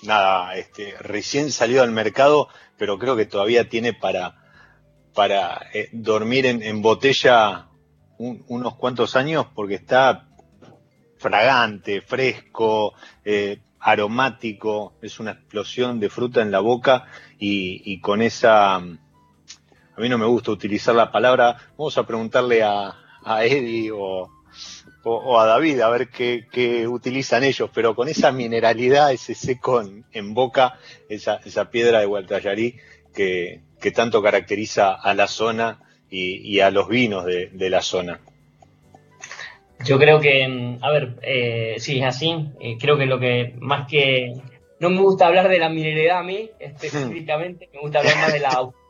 [0.06, 2.48] nada, este, recién salió al mercado,
[2.78, 4.36] pero creo que todavía tiene para,
[5.14, 7.68] para eh, dormir en, botella
[8.18, 10.28] unos cuantos años porque está
[11.18, 12.94] fragante, fresco,
[13.26, 17.06] eh, aromático, es una explosión de fruta en la boca
[17.38, 22.96] y, con esa, a mí no me gusta utilizar la palabra, vamos a preguntarle a,
[23.26, 24.32] a Eddie o,
[25.04, 30.34] o, a David a ver qué, utilizan ellos, pero con esa mineralidad, ese seco en,
[30.34, 30.80] boca,
[31.10, 32.76] esa, esa, piedra de Gualtallarí
[33.14, 35.80] que, que, tanto caracteriza a la zona
[36.10, 38.20] y, a los vinos de, la zona.
[39.84, 42.50] Yo creo que, a ver, eh, sí, es así.
[42.62, 44.34] Eh, creo que lo que más que.
[44.80, 48.40] No me gusta hablar de la mineralidad a mí, específicamente, me gusta hablar más de
[48.40, 48.50] la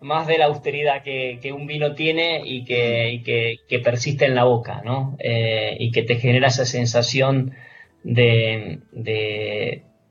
[0.00, 5.16] más de la austeridad que, un vino tiene y que, persiste en la boca, ¿no?
[5.18, 7.54] Eh, y que te genera esa sensación
[8.02, 8.80] de,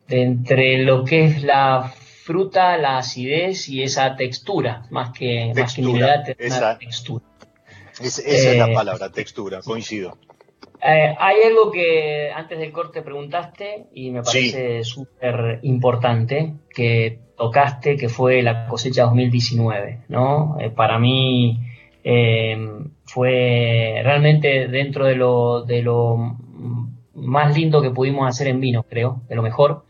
[0.07, 5.85] entre lo que es la fruta, la acidez y esa textura, más que, más que
[5.85, 7.25] humedad, esa, textura.
[7.99, 10.17] esa es la palabra, textura, coincido.
[10.81, 17.97] Eh, hay algo que antes del corte preguntaste y me parece súper importante que tocaste,
[17.97, 20.57] que fue la cosecha 2019, ¿no?
[20.59, 21.59] Eh, para mí
[22.03, 22.57] eh,
[23.03, 26.37] fue realmente dentro de lo, de lo
[27.13, 29.85] más lindo que pudimos hacer en vino, creo, de lo mejor.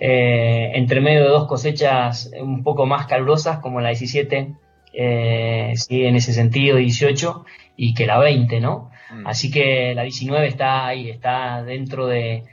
[0.00, 4.54] entre medio de dos cosechas un poco más calurosas, como la 17,
[4.92, 7.44] sí, en ese sentido, 18,
[7.76, 8.90] y que la 20, ¿no?
[9.10, 9.26] Mm.
[9.26, 12.44] Así que la 19 está ahí, está dentro de,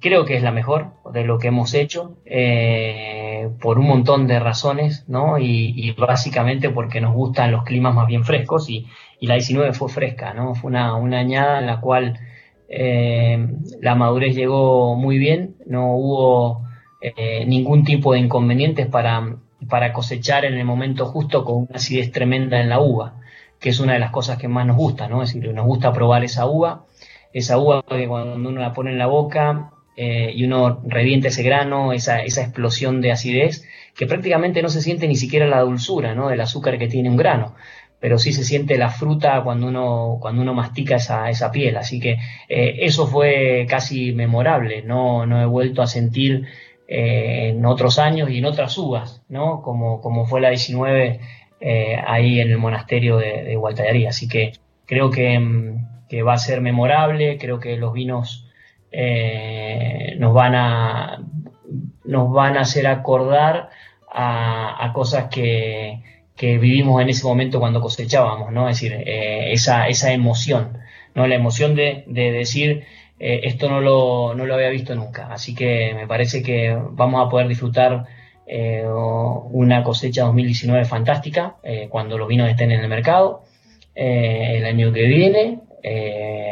[0.00, 4.38] creo que es la mejor de lo que hemos hecho, eh, por un montón de
[4.38, 5.38] razones, ¿no?
[5.38, 8.86] Y, básicamente porque nos gustan los climas más bien frescos y,
[9.20, 10.54] la 19 fue fresca, ¿no?
[10.54, 12.18] Fue una, añada en la cual
[12.68, 13.46] eh,
[13.80, 16.66] la madurez llegó muy bien, no hubo
[17.00, 19.36] eh, ningún tipo de inconvenientes para,
[19.68, 23.14] para cosechar en el momento justo con una acidez tremenda en la uva
[23.64, 25.22] que es una de las cosas que más nos gusta, ¿no?
[25.22, 26.84] Es decir, nos gusta probar esa uva,
[27.32, 31.42] esa uva que cuando uno la pone en la boca eh, y uno revienta ese
[31.42, 36.14] grano, esa, esa explosión de acidez, que prácticamente no se siente ni siquiera la dulzura,
[36.14, 36.28] ¿no?
[36.28, 37.54] Del azúcar que tiene un grano
[38.00, 41.74] pero sí se siente la fruta cuando uno, cuando uno mastica esa, esa piel.
[41.78, 42.18] Así que
[42.50, 44.82] eh, eso fue casi memorable.
[44.82, 46.44] No, no he vuelto a sentir
[46.86, 49.62] eh, en otros años y en otras uvas, ¿no?
[49.62, 51.18] Como, como fue la 19
[51.66, 54.52] eh, ahí en el monasterio de, de Así que
[54.84, 58.46] creo mm, que, va a ser memorable, creo que los vinos
[58.92, 61.24] eh, nos, van a,
[62.04, 63.70] nos van a hacer acordar
[64.12, 66.02] a, cosas que,
[66.38, 68.68] vivimos en ese momento cuando cosechábamos, ¿no?
[68.68, 70.76] Es decir, eh, esa, esa emoción,
[71.14, 71.26] ¿no?
[71.26, 72.84] La emoción de, decir,
[73.18, 75.32] esto no lo, no lo había visto nunca.
[75.32, 78.04] Así que me parece que vamos a poder disfrutar
[78.46, 83.44] eh, una cosecha 2019 fantástica eh, cuando los vinos estén en el mercado
[83.94, 85.60] eh, el año que viene,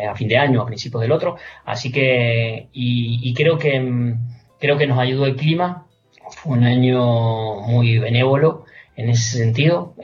[0.08, 1.36] a fin de año, a principios del otro.
[1.64, 4.14] Así que, y, creo que mm,
[4.58, 5.86] creo que nos ayudó el clima.
[6.30, 8.64] Fue un año muy benévolo
[8.96, 9.94] en ese sentido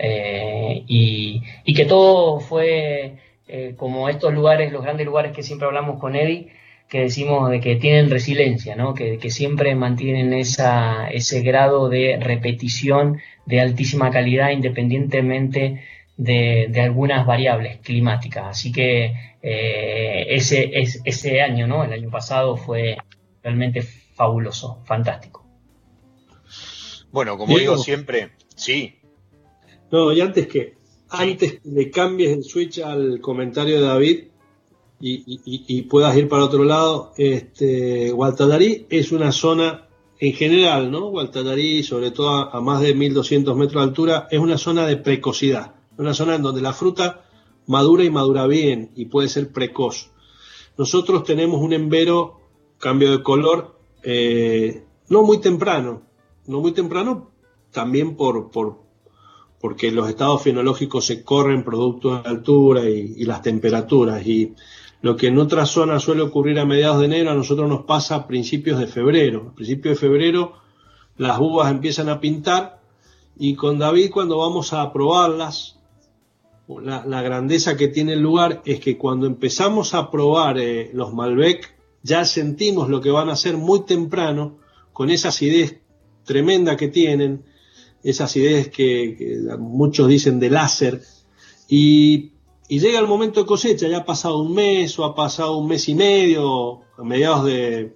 [0.87, 3.17] y, y, que todo fue
[3.77, 6.49] como estos lugares, los grandes lugares que siempre hablamos con Eddie,
[6.89, 8.95] que decimos de que tienen resiliencia, ¿no?
[8.95, 15.85] que, siempre mantienen esa, ese grado de repetición de altísima calidad independientemente
[16.17, 18.47] de, algunas variables climáticas.
[18.49, 19.13] Así que
[19.43, 20.71] eh, ese,
[21.05, 21.85] ese año, ¿no?
[21.85, 22.97] el año pasado, fue
[23.43, 25.47] realmente fabuloso, fantástico.
[27.11, 28.97] Bueno, como digo siempre, sí.
[29.91, 30.75] No, y antes que,
[31.11, 34.25] antes de cambies el switch al comentario de David,
[35.01, 38.13] y, puedas ir para otro lado, este,
[38.91, 39.89] es una zona
[40.19, 41.11] en general, ¿no?
[41.11, 45.75] Gualtadarí, sobre todo a, más de 1200 metros de altura, es una zona de precocidad,
[45.97, 47.25] una zona en donde la fruta
[47.67, 50.11] madura y madura bien y puede ser precoz.
[50.77, 52.41] Nosotros tenemos un embero,
[52.79, 56.03] cambio de color, eh, no muy temprano,
[56.47, 57.31] no muy temprano,
[57.71, 58.79] también por, por,
[59.61, 64.27] porque los estados fenológicos se corren producto de la altura y, y las temperaturas.
[64.27, 64.55] Y
[65.01, 68.17] lo que en otras zonas suele ocurrir a mediados de enero, a nosotros nos pasa
[68.17, 69.51] a principios de febrero.
[69.53, 70.55] A principios de febrero
[71.17, 72.81] las uvas empiezan a pintar
[73.39, 75.79] y con David cuando vamos a probarlas,
[76.83, 81.75] la, grandeza que tiene el lugar es que cuando empezamos a probar eh, los Malbec,
[82.03, 84.59] ya sentimos lo que van a hacer muy temprano,
[84.93, 85.81] con esa acidez
[86.25, 87.45] tremenda que tienen,
[88.03, 91.01] esa acidez que, que muchos dicen de láser,
[91.69, 92.33] y
[92.69, 95.67] y llega el momento de cosecha, ya ha pasado un mes o ha pasado un
[95.67, 97.95] mes y medio, a mediados de,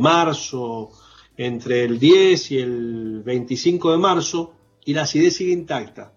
[0.00, 0.90] marzo,
[1.36, 4.54] entre el 10 y el 25 de marzo,
[4.86, 6.14] y la acidez sigue intacta.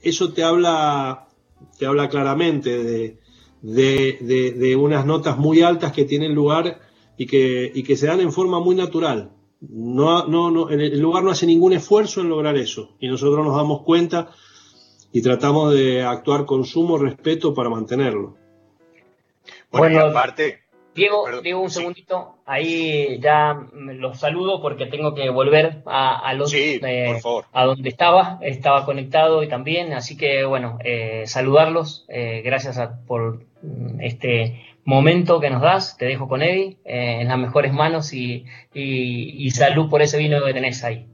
[0.00, 1.28] Eso te habla,
[1.76, 3.18] te habla claramente
[3.62, 6.82] de, unas notas muy altas que tienen lugar
[7.16, 9.32] y que, y que se dan en forma muy natural.
[9.60, 12.90] No, no, no, el lugar no hace ningún esfuerzo en lograr eso.
[13.00, 14.30] Y nosotros nos damos cuenta
[15.14, 18.34] y tratamos de actuar con sumo respeto para mantenerlo.
[19.70, 26.18] Bueno, aparte, Diego, Diego, un segundito, ahí ya los saludo porque tengo que volver a,
[26.18, 27.20] a los eh,
[27.52, 33.44] a donde estaba, estaba conectado y también, así que bueno, eh, saludarlos, eh, gracias por
[33.62, 38.46] mm, este momento que nos das, te dejo con Eddie en las mejores manos y,
[38.74, 41.06] y, y salud por ese vino que tenés ahí.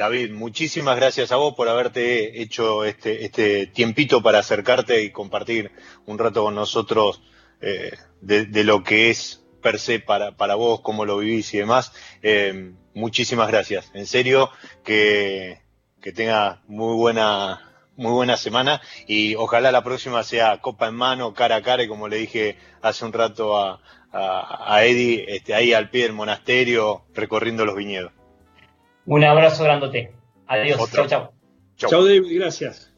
[0.00, 5.72] David, muchísimas gracias a vos por haberte hecho este, este tiempito para acercarte y compartir
[6.06, 7.20] un rato con nosotros
[7.60, 7.92] eh,
[8.22, 11.92] de, lo que es per se para, vos, cómo lo vivís y demás.
[12.22, 13.90] Eh, muchísimas gracias.
[13.92, 14.48] En serio,
[14.84, 15.60] que,
[16.00, 17.60] que tenga muy buena
[17.94, 21.88] muy buena semana y ojalá la próxima sea copa en mano, cara a cara, y
[21.88, 23.82] como le dije hace un rato a,
[24.12, 28.12] a, Eddie, este, ahí al pie del monasterio, recorriendo los viñedos.
[29.06, 30.12] Un abrazo grandote.
[30.46, 30.90] Adiós.
[30.92, 31.32] Chao, chao.
[31.76, 32.38] Chao, David.
[32.38, 32.92] Gracias.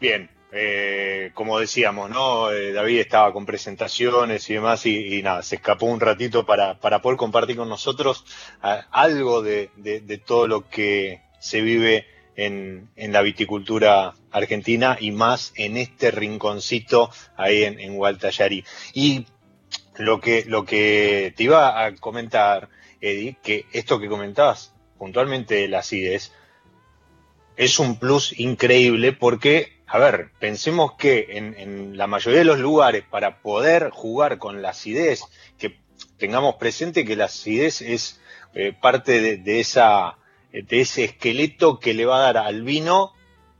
[0.00, 0.30] Bien.
[0.56, 2.52] Eh, como decíamos, ¿no?
[2.52, 7.02] Eh, David estaba con presentaciones y demás y, nada, se escapó un ratito para, para
[7.02, 8.24] poder compartir con nosotros
[8.60, 9.68] algo de,
[10.24, 12.06] todo lo que se vive
[12.36, 17.98] en, la viticultura argentina y más en este rinconcito ahí en, en
[18.92, 19.26] Y
[19.96, 22.68] lo que, lo que te iba a comentar,
[23.00, 26.32] Eddie, que esto que comentabas puntualmente la acidez,
[27.56, 33.04] es un plus increíble porque a ver, pensemos que en, la mayoría de los lugares,
[33.08, 35.22] para poder jugar con la acidez,
[35.58, 35.78] que
[36.16, 38.20] tengamos presente que la acidez es
[38.54, 40.18] eh, parte de, esa,
[40.52, 43.12] de ese esqueleto que le va a dar al vino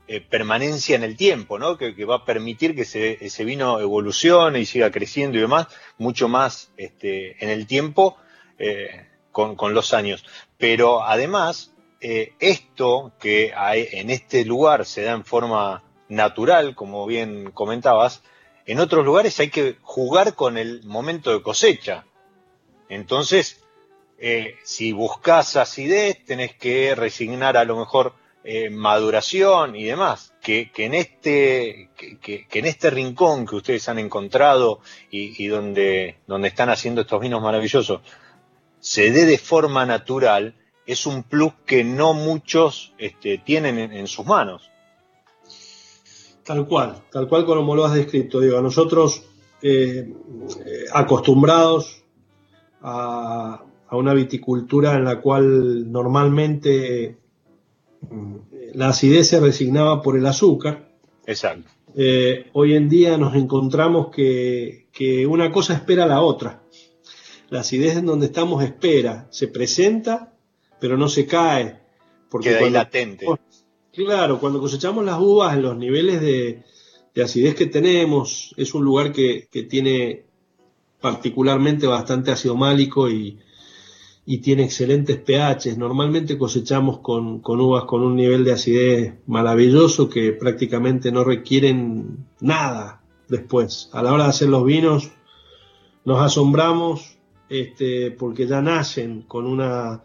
[0.07, 1.77] eh, permanencia en el tiempo, ¿no?
[1.77, 6.71] Que, va a permitir que ese vino evolucione y siga creciendo y demás, mucho más
[6.77, 8.17] este, en el tiempo
[8.57, 10.25] eh, con, los años.
[10.57, 17.51] Pero además, esto que hay en este lugar se da en forma natural, como bien
[17.51, 18.21] comentabas,
[18.65, 22.05] en otros lugares hay que jugar con el momento de cosecha.
[22.89, 23.63] Entonces,
[24.17, 28.13] eh, si buscas acidez, tenés que resignar a lo mejor
[28.45, 30.33] eh, maduración y demás.
[30.41, 34.79] Que, en este, que, en este rincón que ustedes han encontrado
[35.09, 38.01] y, donde, donde están haciendo estos vinos maravillosos,
[38.79, 44.25] se dé de forma natural, es un plus que no muchos este, tienen en sus
[44.25, 44.69] manos.
[46.45, 48.39] Tal cual, tal cual como lo has descrito.
[48.39, 49.23] Digo, a nosotros
[49.63, 50.13] eh,
[50.63, 52.03] eh, acostumbrados
[52.81, 57.17] a, una viticultura en la cual normalmente
[58.73, 60.89] la acidez se resignaba por el azúcar.
[61.25, 61.69] Exacto.
[61.97, 64.85] Eh, hoy en día nos encontramos que,
[65.27, 66.61] una cosa espera a la otra.
[67.49, 70.33] La acidez en donde estamos espera, se presenta,
[70.79, 71.79] pero no se cae.
[72.29, 73.25] Porque Queda ahí latente.
[73.93, 76.63] Claro, cuando cosechamos las uvas, los niveles de,
[77.23, 80.25] acidez que tenemos, es un lugar que, tiene
[80.99, 83.39] particularmente bastante ácido málico y,
[84.39, 85.77] tiene excelentes pHs.
[85.77, 93.01] Normalmente cosechamos con, uvas con un nivel de acidez maravilloso que prácticamente no requieren nada
[93.27, 93.89] después.
[93.93, 95.11] A la hora de hacer los vinos
[96.05, 97.17] nos asombramos
[97.49, 100.03] este, porque ya nacen con una,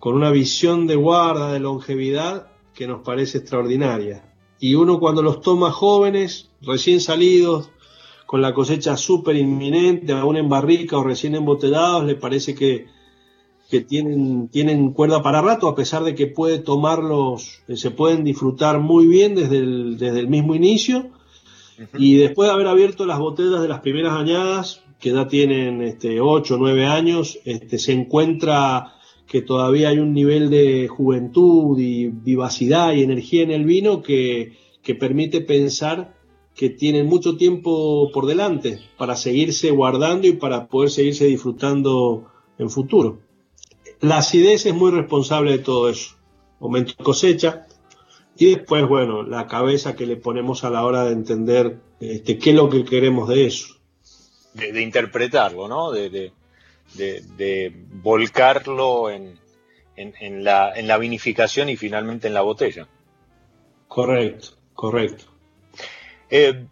[0.00, 4.34] con una visión de guarda, de longevidad que nos parece extraordinaria.
[4.58, 7.70] Y uno cuando los toma jóvenes, recién salidos,
[8.26, 12.88] con la cosecha súper inminente, aún en barrica o recién embotellados, le parece que,
[13.70, 18.24] que tienen, tienen cuerda para rato, a pesar de que puede tomarlos, eh, se pueden
[18.24, 21.10] disfrutar muy bien desde el, desde el mismo inicio.
[21.98, 26.20] Y después de haber abierto las botellas de las primeras añadas, que ya tienen este,
[26.20, 28.94] 8 o 9 años, este, se encuentra
[29.26, 34.52] que todavía hay un nivel de juventud y vivacidad y energía en el vino que,
[35.00, 36.14] permite pensar
[36.54, 42.70] que tienen mucho tiempo por delante para seguirse guardando y para poder seguirse disfrutando en
[42.70, 43.18] futuro.
[44.00, 46.16] La acidez es muy responsable de todo eso.
[46.60, 47.66] Momento de cosecha
[48.36, 52.50] y después, bueno, la cabeza que le ponemos a la hora de entender este, qué
[52.50, 53.76] es lo que queremos de eso.
[54.54, 55.90] De, interpretarlo, ¿no?
[55.90, 56.32] de,
[56.94, 57.72] de,
[58.02, 59.38] volcarlo en,
[59.96, 62.88] en, la, en la vinificación y finalmente en la botella.
[63.88, 65.24] Correcto, correcto.
[66.30, 66.66] Eh,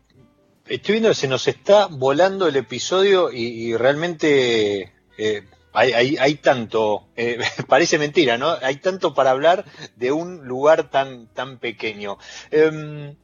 [0.66, 5.42] estoy viendo que se nos está volando el episodio y, realmente eh,
[5.72, 8.56] hay, hay, tanto, eh, parece mentira, ¿no?
[8.62, 9.64] Hay tanto para hablar
[9.96, 12.18] de un lugar tan, tan pequeño.
[12.50, 13.16] Em,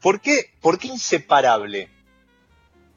[0.00, 1.88] ¿por, qué, ¿Por qué inseparable?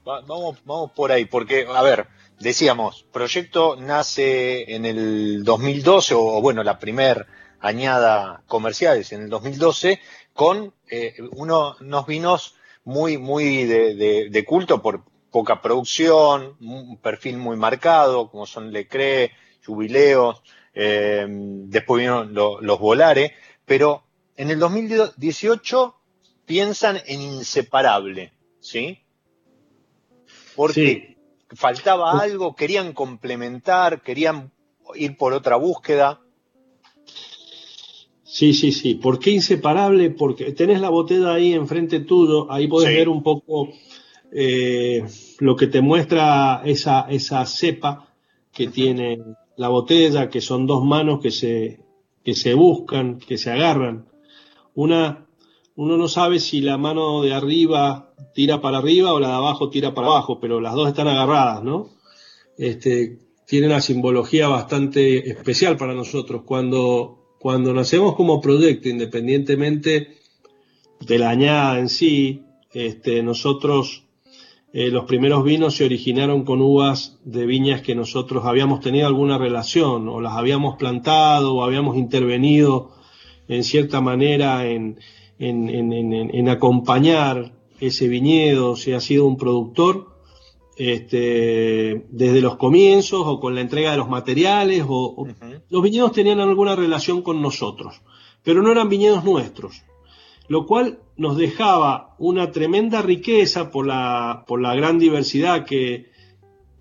[0.05, 2.07] vamos, vamos por ahí, porque, a ver,
[2.39, 7.25] decíamos, proyecto nace en el 2012, o bueno, la primer
[7.59, 9.99] añada comercial es en el 2012,
[10.33, 15.03] con eh, unos vinos muy, muy de, culto por
[15.35, 19.31] poca producción, un perfil muy marcado, como son Lecre,
[19.65, 20.41] Jubileos,
[20.73, 23.33] eh, después vinieron los Volare,
[23.65, 24.05] pero
[24.37, 25.93] en el 2018
[26.45, 28.31] piensan en inseparable,
[28.61, 28.99] ¿sí?
[30.55, 31.17] Porque
[31.49, 34.53] faltaba algo, querían complementar, querían
[34.93, 36.21] ir por otra búsqueda.
[38.23, 38.95] Sí, sí, sí.
[38.95, 40.11] ¿Por qué inseparable?
[40.11, 43.73] Porque tenés la botella ahí enfrente tuyo, ahí podés ver un poco
[44.31, 45.03] eh,
[45.39, 48.07] lo que te muestra esa, esa cepa
[48.53, 49.19] que tiene
[49.57, 51.79] la botella, que son dos manos que se,
[52.23, 54.05] que se buscan, que se agarran.
[54.73, 55.27] Una,
[55.75, 59.69] uno no sabe si la mano de arriba tira para arriba o la de abajo
[59.69, 61.89] tira para abajo, pero las dos están agarradas, ¿no?
[62.57, 66.43] Este, tiene una simbología bastante especial para nosotros.
[66.45, 70.17] Cuando, cuando nacemos como proyecto, independientemente
[70.99, 74.04] de la añada en sí, este, nosotros
[74.77, 79.37] eh, los primeros vinos se originaron con uvas de viñas que nosotros habíamos tenido alguna
[79.37, 82.91] relación o las habíamos plantado o habíamos intervenido
[83.47, 84.99] en cierta manera en,
[85.39, 90.09] en, acompañar ese viñedo, si ha sido un productor,
[90.75, 95.25] este, desde los comienzos o con la entrega de los materiales, o,
[95.69, 98.01] los viñedos tenían alguna relación con nosotros,
[98.43, 99.85] pero no eran viñedos nuestros
[100.47, 106.11] lo cual nos dejaba una tremenda riqueza por la, por la gran diversidad que,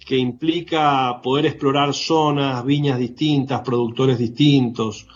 [0.05, 5.07] que implica poder explorar zonas, viñas distintas, productores distintos,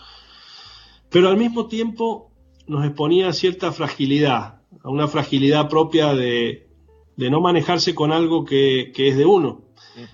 [1.09, 2.31] pero al mismo tiempo
[2.67, 6.67] nos exponía a cierta fragilidad, a una fragilidad propia de,
[7.15, 9.61] de no manejarse con algo que, que es de uno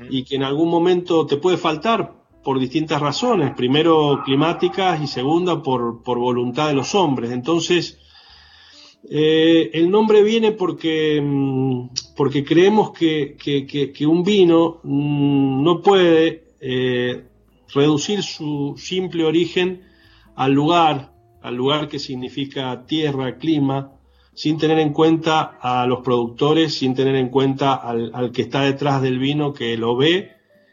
[0.10, 5.62] y que en algún momento te puede faltar por distintas razones, primero climáticas y segunda
[5.62, 7.32] por, por voluntad de los hombres.
[7.32, 8.00] Entonces,
[9.10, 13.38] eh, el nombre viene porque, mm, porque creemos que,
[14.08, 17.26] un vino mm, no puede eh,
[17.74, 19.84] reducir su simple origen
[20.36, 23.92] al lugar, al lugar que significa tierra, clima,
[24.34, 29.02] sin tener en cuenta a los productores, sin tener en cuenta al, que está detrás
[29.02, 30.32] del vino, que lo ve,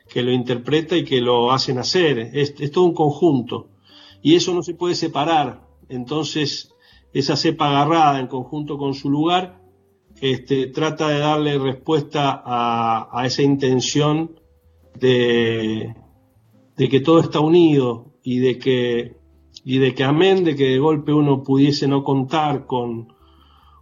[0.09, 2.19] que lo interpreta y que lo hace nacer.
[2.33, 3.69] Es, es todo un conjunto.
[4.21, 5.63] Y eso no se puede separar.
[5.89, 6.72] Entonces,
[7.13, 9.61] esa cepa agarrada en conjunto con su lugar,
[10.21, 14.39] este, trata de darle respuesta a, esa intención
[14.99, 15.95] de,
[16.77, 19.17] que todo está unido y de que,
[19.65, 23.13] y de que amén de que de golpe uno pudiese no contar con,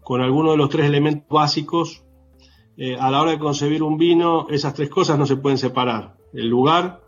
[0.02, 2.04] con alguno de los tres elementos básicos,
[2.76, 6.16] eh, a la hora de concebir un vino, esas tres cosas no se pueden separar.
[6.32, 7.02] El lugar,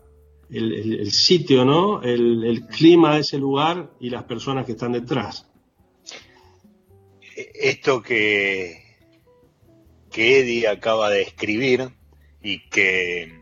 [0.49, 2.03] el, sitio, ¿no?
[2.03, 5.52] El, el clima de ese lugar y las personas que están detrás
[7.53, 8.97] esto que,
[10.11, 11.91] que Eddie acaba de escribir
[12.41, 13.41] y que,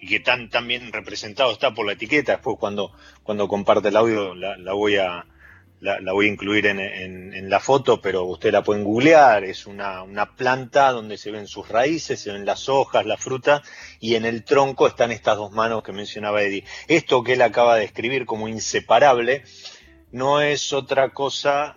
[0.00, 2.92] y que tan, bien representado está por la etiqueta, después cuando,
[3.22, 5.26] cuando comparte el audio la, voy a
[5.80, 10.34] la, voy a incluir en, la foto, pero usted la pueden googlear, es una, una
[10.36, 13.62] planta donde se ven sus raíces, se ven las hojas, la fruta,
[13.98, 16.64] y en el tronco están estas dos manos que mencionaba Eddie.
[16.88, 19.44] Esto que él acaba de escribir como inseparable,
[20.10, 21.76] no es otra cosa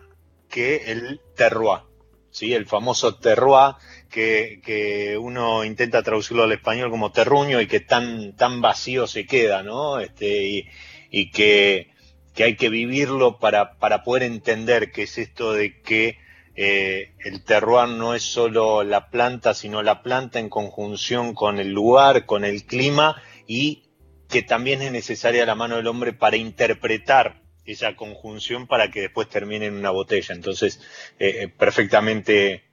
[0.52, 1.82] que el terroir,
[2.30, 2.54] ¿sí?
[2.54, 3.76] el famoso terroir
[4.12, 9.64] que, uno intenta traducirlo al español como terruño y que tan, tan vacío se queda,
[9.64, 10.00] ¿no?
[10.00, 10.68] Este,
[11.10, 11.90] y, que,
[12.38, 16.18] hay que vivirlo para, para poder entender qué es esto de que
[16.56, 21.72] eh, el terroir no es solo la planta, sino la planta en conjunción con el
[21.72, 23.90] lugar, con el clima y
[24.28, 29.30] que también es necesaria la mano del hombre para interpretar esa conjunción para que después
[29.30, 30.34] termine en una botella.
[30.34, 30.80] Entonces,
[31.20, 32.64] eh, eh, perfectamente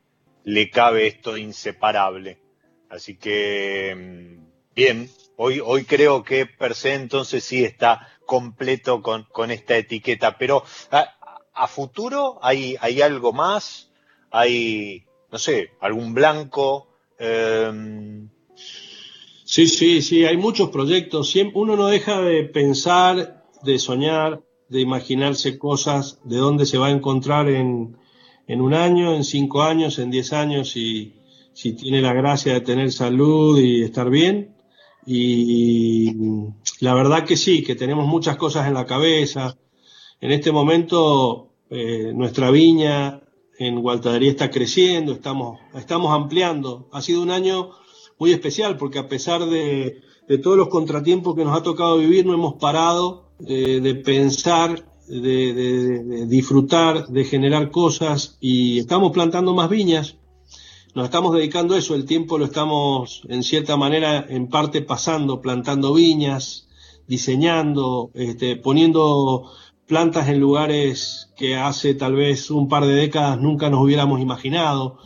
[0.44, 2.38] le cabe esto inseparable.
[2.88, 9.24] Así que, mm, bien, hoy, hoy creo que per se entonces sí está completo con,
[9.24, 13.90] con esta etiqueta, pero a, futuro hay, hay algo más,
[14.30, 16.88] hay, no sé, algún blanco.
[17.18, 18.28] Em,
[19.44, 21.34] sí, sí, sí, hay muchos proyectos.
[21.54, 26.92] uno no deja de pensar, de soñar, de imaginarse cosas de dónde se va a
[26.92, 27.96] encontrar en,
[28.46, 31.14] en un año, en cinco años, en diez años, y
[31.52, 34.54] si tiene la gracia de tener salud y estar bien.
[35.06, 36.14] Y
[36.80, 39.56] la verdad que sí, que tenemos muchas cosas en la cabeza.
[40.20, 43.22] En este momento eh, nuestra viña
[43.58, 46.88] en Gualtadería está creciendo, estamos, estamos ampliando.
[46.92, 47.70] Ha sido un año
[48.18, 52.24] muy especial porque a pesar de, de todos los contratiempos que nos ha tocado vivir,
[52.24, 60.16] no hemos parado de, pensar, de, disfrutar, de generar cosas y estamos plantando más viñas.
[60.94, 65.40] Nos estamos dedicando a eso, el tiempo lo estamos en cierta manera en parte pasando,
[65.40, 66.68] plantando viñas,
[67.06, 69.50] diseñando, este, poniendo
[69.86, 74.98] plantas en lugares que hace tal vez un par de décadas nunca nos hubiéramos imaginado.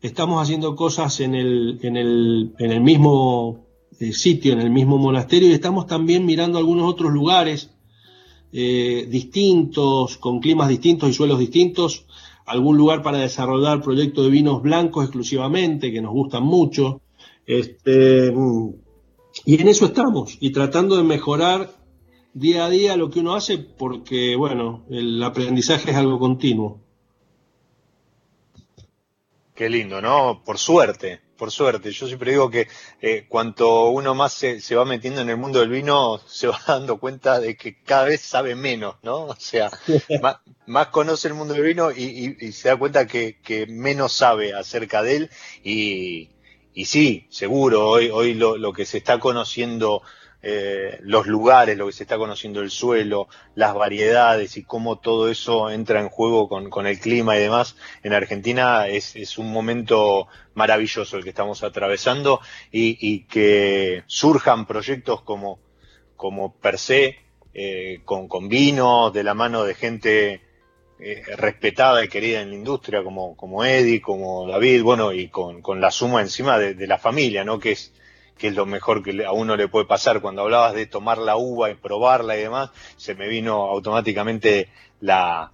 [0.00, 3.71] Estamos haciendo cosas en el, en el, en el mismo
[4.02, 7.70] eh, sitio, en el mismo monasterio, y estamos también mirando algunos otros lugares
[8.52, 12.06] eh, distintos, con climas distintos y suelos distintos,
[12.44, 17.00] algún lugar para desarrollar proyectos de vinos blancos exclusivamente, que nos gustan mucho,
[17.46, 18.32] Este,
[19.44, 21.70] y en eso estamos, y tratando de mejorar
[22.34, 26.80] día a día lo que uno hace, porque, bueno, el aprendizaje es algo continuo.
[29.54, 30.42] Qué lindo, ¿no?
[30.44, 31.90] Por suerte, por suerte.
[31.90, 32.68] Yo siempre digo que
[33.00, 36.98] eh, cuanto uno más se, va metiendo en el mundo del vino, se va dando
[36.98, 39.24] cuenta de que cada vez sabe menos, ¿no?
[39.24, 39.70] O sea,
[40.66, 45.16] más, conoce el mundo del vino y, se da cuenta que, menos sabe acerca de
[45.16, 45.30] él.
[45.64, 50.02] Y, sí, seguro, hoy, hoy lo, lo que se está conociendo
[50.44, 55.28] eh, los lugares, lo que se está conociendo el suelo, las variedades y cómo todo
[55.28, 61.16] eso entra en juego con, el clima y demás, en Argentina es, un momento maravilloso
[61.16, 62.40] el que estamos atravesando
[62.72, 65.60] y, que surjan proyectos como,
[66.16, 67.18] como per se,
[67.54, 70.40] eh, con, con vino, de la mano de gente
[70.98, 75.62] eh, respetada y querida en la industria como, como Eddie, como David, bueno, y con,
[75.80, 77.60] la suma encima de, de la familia, ¿no?
[77.60, 77.92] Que es
[78.42, 80.20] que es lo mejor que a uno le puede pasar.
[80.20, 84.68] Cuando hablabas de tomar la uva y probarla y demás, se me vino automáticamente
[85.08, 85.52] a,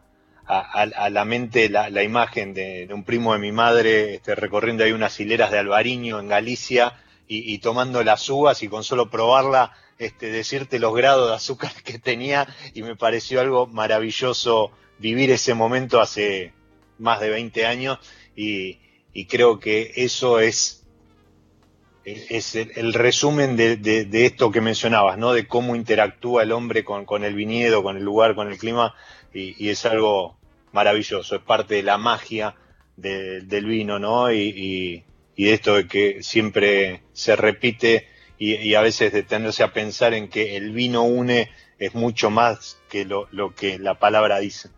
[1.10, 5.50] la mente la, imagen de, un primo de mi madre este, recorriendo ahí unas hileras
[5.50, 6.94] de albariño en Galicia
[7.26, 11.98] y, tomando las uvas y con solo probarla este, decirte los grados de azúcar que
[11.98, 16.54] tenía y me pareció algo maravilloso vivir ese momento hace
[16.98, 17.98] más de 20 años
[18.34, 18.78] y
[19.28, 20.78] creo que eso es
[22.28, 25.32] es el, resumen de, esto que mencionabas, ¿no?
[25.32, 28.94] De cómo interactúa el hombre con, el viñedo, con el lugar, con el clima,
[29.32, 30.36] y, es algo
[30.72, 32.54] maravilloso, es parte de la magia
[32.96, 34.32] del vino, ¿no?
[34.32, 35.04] Y,
[35.36, 38.06] de esto de que siempre se repite
[38.38, 43.04] y, a veces detenerse a pensar en que el vino une es mucho más que
[43.04, 44.70] lo, que la palabra dice.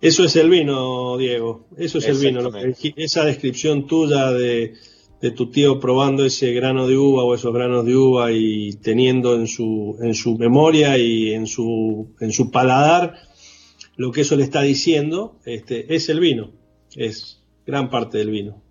[0.00, 2.50] Eso es el vino, Diego, eso es el vino,
[2.96, 4.74] esa descripción tuya de
[5.20, 9.34] de tu tío probando ese grano de uva o esos granos de uva y teniendo
[9.34, 13.14] en su, en su memoria y en su, en su paladar
[13.96, 16.52] lo que eso le está diciendo, este, es el vino,
[16.94, 18.62] es gran parte del vino.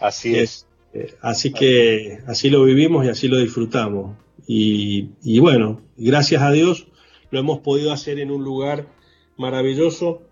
[0.00, 0.68] Así es.
[0.92, 4.16] Eh, así que así lo vivimos y así lo disfrutamos.
[4.46, 6.86] Y, y bueno, gracias a Dios
[7.32, 8.94] lo hemos podido hacer en un lugar
[9.36, 10.22] maravilloso.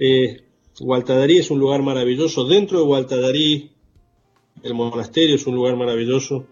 [0.00, 0.42] Eh,
[0.80, 2.46] Gualtadarí es un lugar maravilloso.
[2.46, 3.70] Dentro de Gualtadarí
[4.64, 6.46] el monasterio es un lugar maravilloso.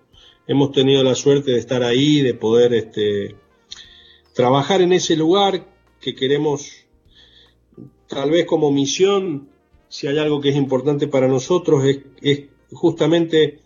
[0.47, 3.37] Hemos tenido la suerte de estar ahí, de poder este,
[4.35, 5.67] trabajar en ese lugar
[5.99, 6.73] que queremos,
[8.07, 9.49] tal vez como misión,
[9.89, 11.85] si hay algo que es importante para nosotros,
[12.21, 13.61] es, justamente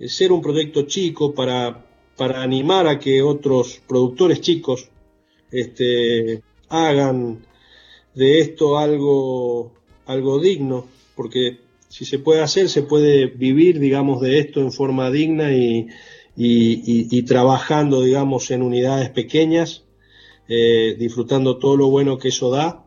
[0.00, 4.88] ser un proyecto chico para, para animar a que otros productores chicos
[5.50, 7.44] este, hagan
[8.14, 9.72] de esto algo,
[10.06, 15.10] algo digno, porque si se puede hacer, se puede vivir, digamos, de esto en forma
[15.10, 19.84] digna y, trabajando, digamos, en unidades pequeñas,
[20.48, 22.84] eh, disfrutando todo lo bueno que eso da.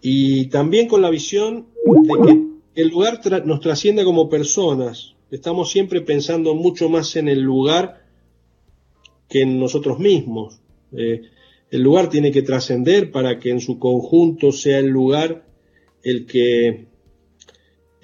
[0.00, 5.14] Y también con la visión de que el lugar nos trascienda como personas.
[5.30, 8.04] Estamos siempre pensando mucho más en el lugar
[9.28, 10.60] que en nosotros mismos.
[10.92, 11.22] Eh,
[11.70, 15.46] el lugar tiene que trascender para que en su conjunto sea el lugar
[16.02, 16.86] el que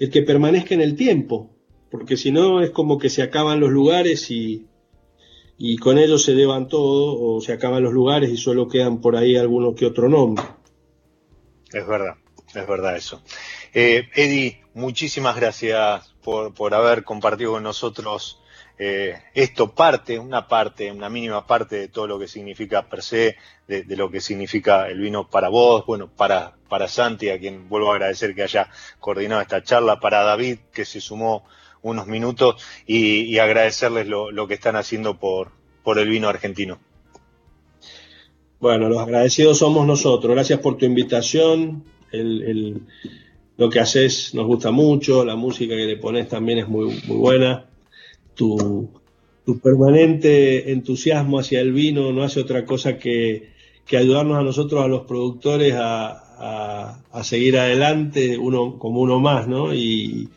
[0.01, 1.51] el que permanezca en el tiempo,
[1.91, 4.65] porque si no es como que se acaban los lugares y,
[5.59, 9.15] y con ellos se deban todo, o se acaban los lugares y solo quedan por
[9.15, 10.43] ahí alguno que otro nombre.
[11.71, 12.15] Es verdad,
[12.55, 13.21] es verdad eso.
[13.75, 18.41] Eh, Eddie, muchísimas gracias por, por haber compartido con nosotros
[18.79, 23.35] eh, esto parte, una parte, una mínima parte de todo lo que significa per se,
[23.67, 27.91] de, lo que significa el vino para vos, bueno, para, para Santi, a quien vuelvo
[27.91, 28.69] a agradecer que haya
[28.99, 31.43] coordinado esta charla, para David, que se sumó
[31.81, 32.55] unos minutos,
[32.87, 35.51] y, agradecerles lo, que están haciendo por,
[35.97, 36.79] el vino argentino.
[38.61, 40.33] Bueno, los agradecidos somos nosotros.
[40.33, 41.83] Gracias por tu invitación.
[43.57, 45.25] lo que haces nos gusta mucho.
[45.25, 47.65] La música que le pones también es muy, muy buena
[48.35, 48.89] tu,
[49.61, 53.49] permanente entusiasmo hacia el vino no hace otra cosa que,
[53.91, 56.30] ayudarnos a nosotros, a los productores, a,
[57.23, 59.73] seguir adelante, uno como uno más, ¿no?
[59.73, 60.29] Y,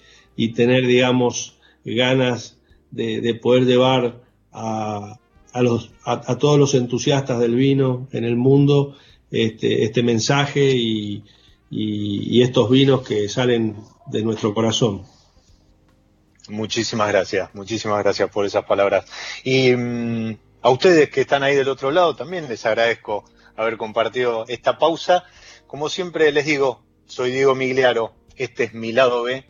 [0.55, 2.59] tener, digamos, ganas
[2.91, 5.19] de, poder llevar a,
[5.55, 8.97] los, a, todos los entusiastas del vino en el mundo
[9.31, 13.77] este, este mensaje y estos vinos que salen
[14.07, 15.03] de nuestro corazón.
[16.49, 19.07] Muchísimas gracias, muchísimas gracias por esas palabras.
[19.45, 23.25] Y mm, a ustedes que están ahí del otro lado también les agradezco
[23.57, 25.25] haber compartido esta pausa.
[25.75, 29.45] Como siempre les digo, soy Diego Migliaro, este es mi lado B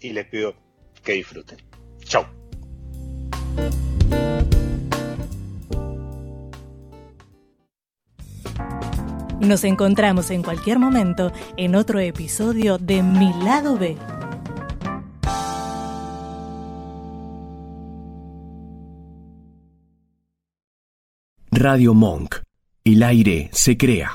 [0.00, 0.54] y les pido
[1.02, 1.58] que disfruten.
[2.04, 2.24] Chao.
[9.40, 13.96] Nos encontramos en cualquier momento en otro episodio de Mi lado B.
[21.50, 22.36] Radio Monk.
[22.84, 24.12] El aire se crea.